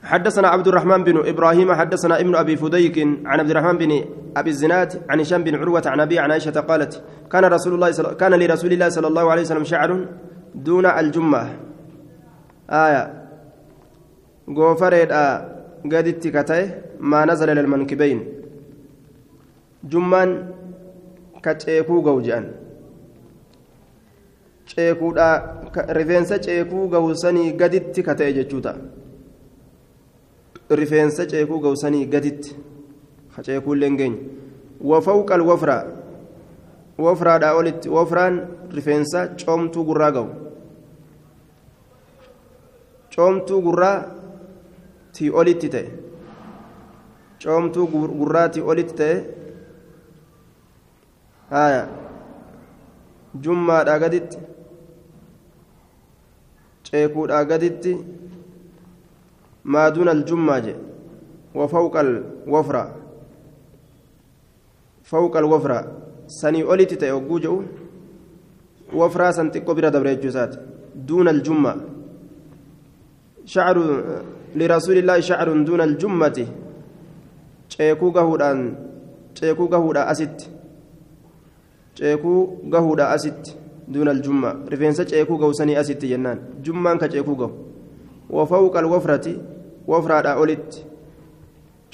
[0.04, 4.06] حدثنا عبد الرحمن بن إبراهيم حدثنا ابن أبي فديك عن عبد الرحمن بن
[4.38, 8.14] أبي الزناد عن هشام بن عروة عن ابي عن عائشة قالت كان رسول الله صل...
[8.14, 10.06] كان لرسول الله صلى الله عليه وسلم شعر
[10.56, 11.56] دون الجمه
[12.70, 13.20] آية.
[14.50, 15.14] غوفريد
[16.36, 18.28] كتاي ما نزل للمنكبين
[19.84, 20.52] جمان
[21.44, 22.52] كتشيكو غوجان
[24.72, 25.28] ceekuudha.
[26.00, 28.74] Rifeensa ceekuu gawsanii gaditti kata'e jechuudha
[30.70, 32.56] rifeensa ceekuu gawsanii gaditti
[33.42, 34.20] ceekuullee geenye.
[34.82, 35.84] Wafawqa alwafraa
[36.98, 40.30] wafraadhaa olitti wafraan rifeensa coomtuu gurraa gahu
[43.16, 44.04] coomtuu gurraa
[45.14, 45.90] tii olitti ta'e.
[47.44, 49.24] Coomtuu gurraa tii olitti ta'e.
[51.50, 51.88] Haya
[53.42, 54.38] jummaadhaa gaditti
[56.90, 57.94] ceekuudhaa gaditti.
[59.66, 60.76] ما دون الجمة
[61.56, 62.96] وفوق الوفرة
[65.04, 65.80] فوق الوفرة
[66.28, 67.64] سني أوليتي تيوجو
[68.94, 70.56] وفرة سنتكو برا دبر الجزات
[70.96, 71.76] دون الجمة
[73.46, 73.78] شعر
[74.56, 76.48] لرسول الله شعر دون الجمة
[77.70, 78.78] ceekuu gahuudhaan
[79.38, 80.50] ceekuu gahuudha asitti.
[81.96, 83.59] Ceekuu gahuudha asitti.
[83.94, 87.54] duuna aljummaa rifeensa ceekuu gawsanii asitti jennaan jummaan ka ceekuu gahu
[88.38, 89.34] wafawqa alwafrati
[89.88, 90.86] wafraadhaa olitti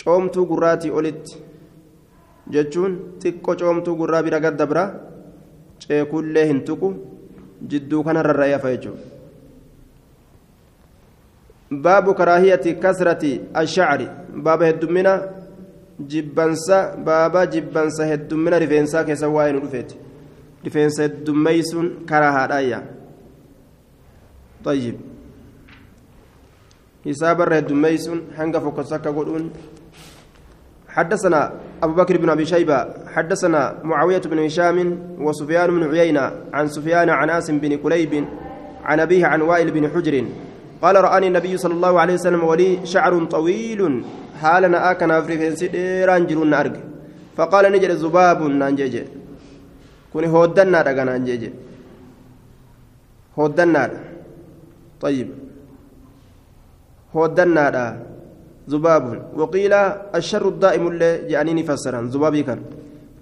[0.03, 1.37] coomtuu gurraatii olitti
[2.53, 4.85] jechuun xiqqoo coomtuu gurraa bira gadda bira
[5.85, 6.93] ceekuullee hin tuqu
[7.73, 9.03] jidduu kana rarra'ee hafa jechuudha
[11.87, 13.31] baabu karaahiyati kasrati
[13.63, 14.07] ashacri
[14.47, 15.13] baaba heddummina
[16.13, 19.95] jibbansa baaba jibbansa heddummina rifeensaa keessa waa'ee nu dhufeeti
[20.65, 22.81] rifeensa heddummeeysuun karaa haadhaayya
[24.65, 24.95] طيب
[27.05, 29.43] حساب الردميسون حنقف وكسك قولون
[30.89, 31.41] حدثنا
[31.83, 34.77] أبو بكر بن أبي شيبة حدثنا معاوية بن هشام
[35.19, 38.25] وسفيان بن عيينة عن سفيان عن آسم بن كليب
[38.83, 40.25] عن أبيه عن وائل بن حجر
[40.81, 43.81] قال رآني النبي صلى الله عليه وسلم ولي شعر طويل
[44.41, 46.75] حالنا آكنا في فنسي ديران جرون أرق
[47.37, 49.03] فقال نجد زباب نانجيجي
[50.15, 51.49] كوني هودنا رقا نانجيجي
[53.37, 53.83] هودنا
[55.03, 55.29] طيب
[57.15, 57.65] هودنا
[58.71, 59.05] ذباب
[59.39, 59.73] وقيل
[60.19, 62.59] الشر الدائم اللي جانيني فسرا ذبابي كان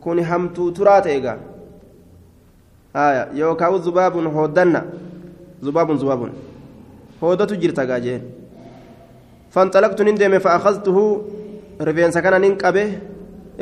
[0.04, 1.36] كوني همتو ترات إيغا
[2.96, 4.82] آية يوكاو ذباب هودنا
[5.66, 6.22] ذباب ذباب
[7.24, 8.22] هودة جرتا جاجين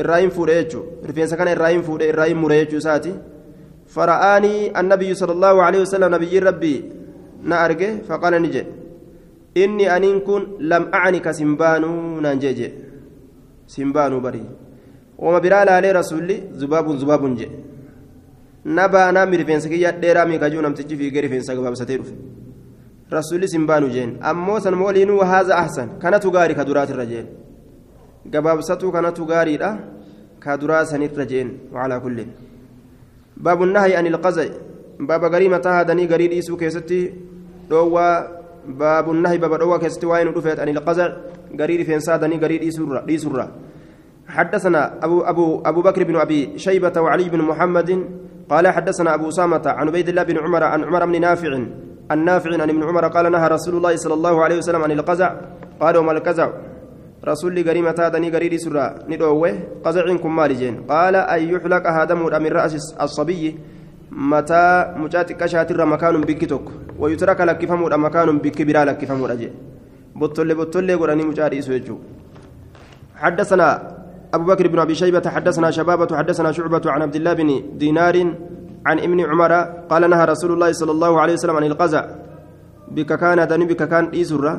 [0.04, 3.14] فانطلقت نندم فأخذته رفينسا كان ننقبه الرايم فوريجو رفينسا كان الرايم فوري الرايم مريجو ساتي
[3.88, 6.76] فرآني النبي صلى الله عليه وسلم نبي ربي
[7.44, 8.64] نأرجه فقال نجي
[9.56, 12.72] inni aniin kun lam acnika simbaanuu naan jee jee
[13.74, 14.48] simbaanuu barii
[15.18, 17.50] wama biraa laalee rasuulli zubaabun zubaabun jee
[18.66, 22.16] na baanaa mi rifeensa kiyya dheeraa mi kajuu namtichi fiigee rifeensa gabaabsatee dhufe
[23.18, 27.28] rasuulli simbaanuu jeen ammoo san mooliinuu haaza ahsan kanatu gaarii ka duraatirra jeen
[28.26, 29.78] gabaabsatuu kanatu gaariidha.
[30.42, 32.30] Ka duraa sanirra jeen wacalaa kullin
[33.38, 34.46] baabu nahyi an ilqaza
[35.00, 37.02] baaba garii mataa haadanii garii dhiisuu keessatti
[37.70, 41.08] dhoowwaa باب النهي باب دوا كست وين رفعت عن القزع
[41.60, 43.48] قرير في انسادني قرير يسر يسر
[44.28, 47.90] حدثنا أبو أبو أبو بكر بن أبي شيبة وعلي بن محمد
[48.50, 51.52] قال حدثنا أبو سامة عن عبيد الله بن عمر عن عمر بن نافع
[52.12, 55.30] النافع عن ابن عمر قال نهى رسول الله صلى الله عليه وسلم عن القزع
[55.82, 56.50] قال وما القزع
[57.22, 59.54] رسول لي قريمة هذا قرير سرا ندوه
[59.86, 63.44] قزع مالجين قال أن يحلق هذا من رأس الصبي
[64.12, 66.72] mataa mucaa xiqqashaatirra makaanun bikki tokko.
[67.00, 69.54] Wayutraka lakkifamuudha makaanun bikki biraa lakkifamuudha jee
[70.20, 72.22] bottollee bottollee godhanii mucaa dhiisu jechuudha
[73.22, 73.68] حدثنا
[74.34, 78.16] أبو بكر بن أبي شيبة حدثنا شبابة حدثنا شعبة عن عبد الله بن دينار
[78.86, 79.54] عن ابن عمر
[79.90, 82.04] قال نهى رسول الله صلى الله عليه وسلم عن القزع
[82.98, 84.54] بك كان دني بك كان إيسرة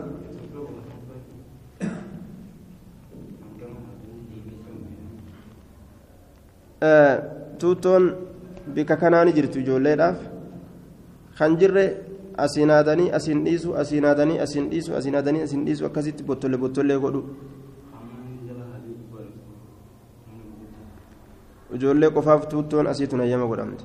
[6.82, 7.22] آه
[7.58, 8.14] توتون
[8.66, 10.16] bika kanaani jirtu ijoolleedhaaf
[11.38, 11.84] kan jirre
[12.36, 16.98] asiin haadanii asiin dhiisu asiin haadanii asiin dhiisu asiin haadanii asiin dhiisu akkasitti bottollee bottollee
[16.98, 17.22] godhu
[21.74, 23.84] ijoollee qofaaf tuuttoon asiitu nayyama godhamte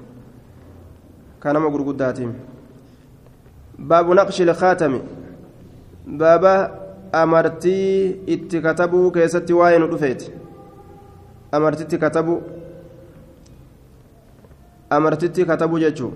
[1.39, 2.35] kanama gurguddaatiin
[3.87, 5.01] baabu naqshi lkaatami
[6.17, 6.53] baaba
[7.13, 10.31] amartii itti katabuu keessatti waa'ee nu dhufeeti
[11.51, 12.41] amartitti katabuu
[14.91, 16.09] أمرتتي كتبوا جتشو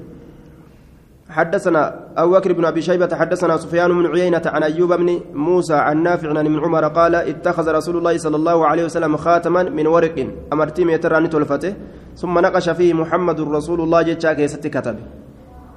[1.30, 6.04] حدثنا أبو بكر بن أبي شيبة حدثنا سفيان بن عيينة عن أيوب بن موسى عن
[6.04, 10.28] نافع عن ابن عمر قال اتخذ رسول الله صلى الله عليه وسلم خاتما من ورق.
[10.54, 11.74] أمرتي ميتراني تلفته
[12.16, 14.96] ثم نقش فيه محمد رسول الله جتشا كيست كتب.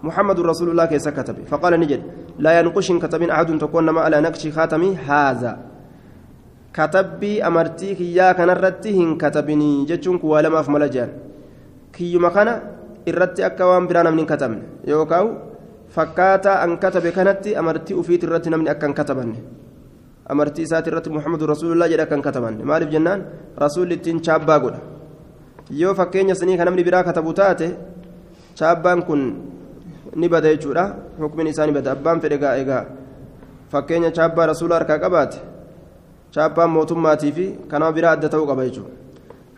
[0.03, 1.37] محمد رسول الله كيس كتب.
[1.51, 2.03] فقال نجد
[2.39, 5.59] لا ينقش كتب أحد تكون ما على نقش خاتمي هذا.
[6.75, 11.09] كتبي أمرتي يا كان رتهن كتبني جتشنك ولما في ملجان
[11.93, 12.49] كيما كان
[13.12, 15.28] irratti akka waan biraa namni hin katabne yookaan
[15.96, 19.40] fakkaataa an katabe kanatti amartii ufiit irratti namni akka hin katabanne
[20.34, 23.26] amartii isaati irratti muhammadu rasuulullah jedhe akka hin katabanne maaliif jennaan
[23.64, 24.80] rasuulli ittiin chaabbaa godha
[25.82, 27.68] yoo fakkeenya sanii kan namni biraa katabu taate
[28.62, 29.22] chaabbaan kun
[30.22, 30.86] ni bada jechuudha
[31.20, 32.84] hukumin isaa ni bada abbaan fedhe gaa egaa
[33.74, 35.38] fakkeenya chaabbaa rasuula harkaa qabaate
[36.38, 38.98] chaabbaan mootummaatii fi kanama biraa adda ta'uu qaba jechuudha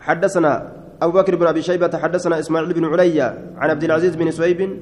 [0.06, 0.52] حدثنا
[1.01, 3.27] أبو بكر بن أبي شيبة حدثنا إسماعيل بن عليا
[3.57, 4.79] عن عبد العزيز بن سويب.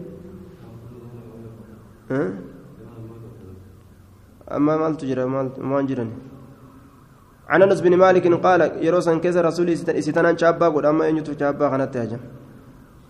[4.51, 5.25] أما مال تجرى
[5.57, 6.15] ما جرني
[7.49, 12.21] عن أنس بن مالك قال يروسن كيس رسول إستنان شابا؟ قل أما إن شابا تهجم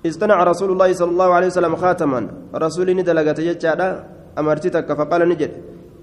[0.06, 2.22] استنع رسول الله صلى الله عليه وسلم خاتما.
[2.56, 3.82] رسول ندلقت يجعل
[4.40, 5.52] أمرتك فقال نجد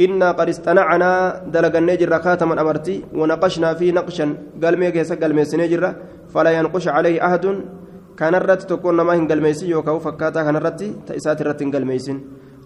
[0.01, 1.11] إنا قد استنعنا
[1.55, 4.27] دلق النجر خاتما أمرتي ونقشنا فيه نقشا.
[4.63, 5.95] قال ميكيس قال ميس نجر
[6.33, 7.45] فلا ينقش عليه أحد.
[8.19, 12.19] كان الرت تكون ما هن قلميسي يوكاو فكاتا كان الرت تأسات الرت قلميسين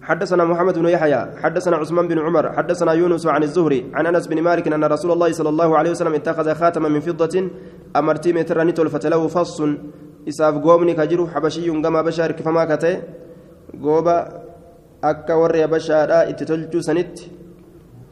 [0.07, 1.21] حدثنا محمد بن يحيى.
[1.43, 2.45] حدثنا عثمان بن عمر.
[2.57, 3.91] حدثنا يونس عن الزهري.
[3.93, 7.35] عن أنس بن مالك أن رسول الله صلى الله عليه وسلم اتخذ خاتما من فضة
[7.95, 9.59] أمرتي مترني تلفت له فص.
[10.27, 12.99] isaaf goobni ka jiru habashiyyuun gama bashaa hirkifamaa ka ta'e
[13.79, 14.15] gooba
[15.01, 17.31] akka warri habashaadhaa itti tolchuu sanitti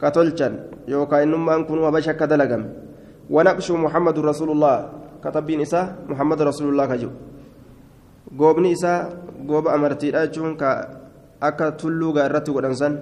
[0.00, 0.52] ka tolchan
[0.88, 2.72] yookaan innummaan kun habasha akka dalagame
[5.26, 7.10] الله كتبين إساء محمد رسول الله كجو
[8.38, 8.98] قوبني إساء
[9.48, 12.94] قوب أمرتي أجون كأكا تلو غيرتي ودنسان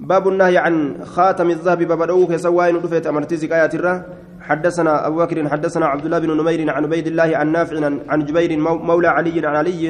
[0.00, 0.74] باب النهي عن
[1.14, 3.94] خاتم الذهب باب دوك سواين دفيت أمرتي زكايات الره
[4.48, 7.76] حدثنا أبو بكر حدثنا عبد الله بن نمير عن عبيد الله عن نافع
[8.12, 9.84] عن جبير مولى علي عن علي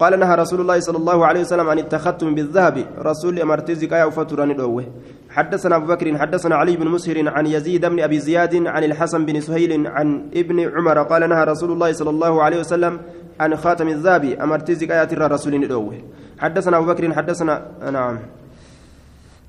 [0.00, 4.56] قال نهى رسول الله صلى الله عليه وسلم عن التختم بالذهب رسول أمرتي زكايا وفتران
[4.56, 4.86] دوه
[5.30, 9.40] حدثنا أبو بكر حدثنا علي بن مسهر عن يزيد بن أبي زياد عن الحسن بن
[9.40, 13.00] سهيل عن ابن عمر قال نهى رسول الله صلى الله عليه وسلم
[13.40, 15.94] عن خاتم الذهب أمرتي زكايا رسول دوه
[16.38, 18.18] حدثنا أبو بكر حدثنا نعم.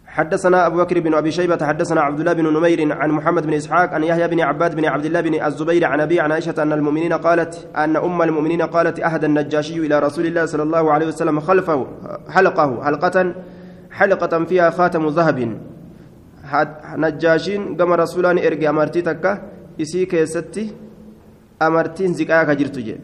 [0.07, 3.93] حدثنا أبو بكر بن أبي شيبة حدثنا عبد الله بن نمير عن محمد بن إسحاق
[3.93, 7.13] عن يحيى بن عباد بن عبد الله بن الزبير عن أبي عن عائشة أن المؤمنين
[7.13, 11.87] قالت أن أم المؤمنين قالت أهدى النجاشي إلى رسول الله صلى الله عليه وسلم خلفه
[12.29, 13.33] حلقه حلقة
[13.91, 15.57] حلقة فيها خاتم ذهب.
[17.03, 19.31] نجاشين قام رسولان إرجع أمرتي تكا
[19.81, 20.63] إسي كيستي
[21.61, 22.95] أمرتين زكاة كجرتجي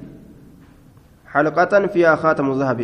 [1.34, 2.80] حلقة فيها خاتم ذهب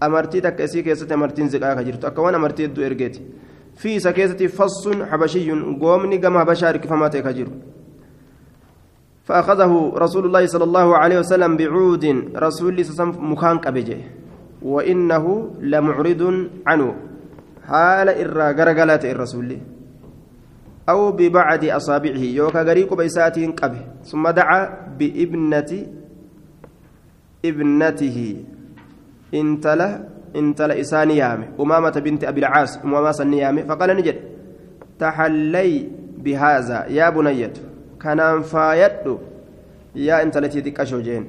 [0.00, 3.22] amartii takka isii keessatti amartiin ziqaa ka jirtu akka waan amartii hedduu ergeeti
[3.76, 7.52] fi isa keessatti fassun habashiyyun goomni gama habashaa hirkifamaa ta'e ka jiru
[9.24, 12.04] فأخذه رسول الله صلى الله عليه وسلم بعود
[12.36, 13.98] رسول الله مكان قبجه
[14.62, 15.24] وإنه
[15.60, 16.22] لمعرض
[16.66, 16.94] عنه
[17.68, 19.58] حال إرى غرغلات الرسول
[20.88, 24.60] أو ببعد أصابعه يوكا غريق بيسات قبه ثم دعا
[24.98, 25.72] بابنة
[27.44, 28.18] ابنته
[30.78, 34.22] isaani yaame umaamata binti abilcaas umaamaa sanni yaame faqala ni jedhe
[34.98, 35.86] taxallay
[36.24, 37.60] bihaaza yaa bunayyatu
[37.98, 39.14] kanaan faayadhu
[39.94, 41.26] yaa intalatii xiqqashoo jeen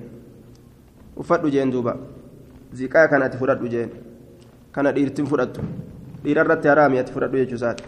[1.21, 1.93] uffadhu jeen duuba
[2.73, 3.89] ziqaa kana ati fudhadhu jeen
[4.71, 5.61] kana dhiirtin fudhattu
[6.25, 7.83] dhiirarratti haraami ati fudhadhu jechuu isaati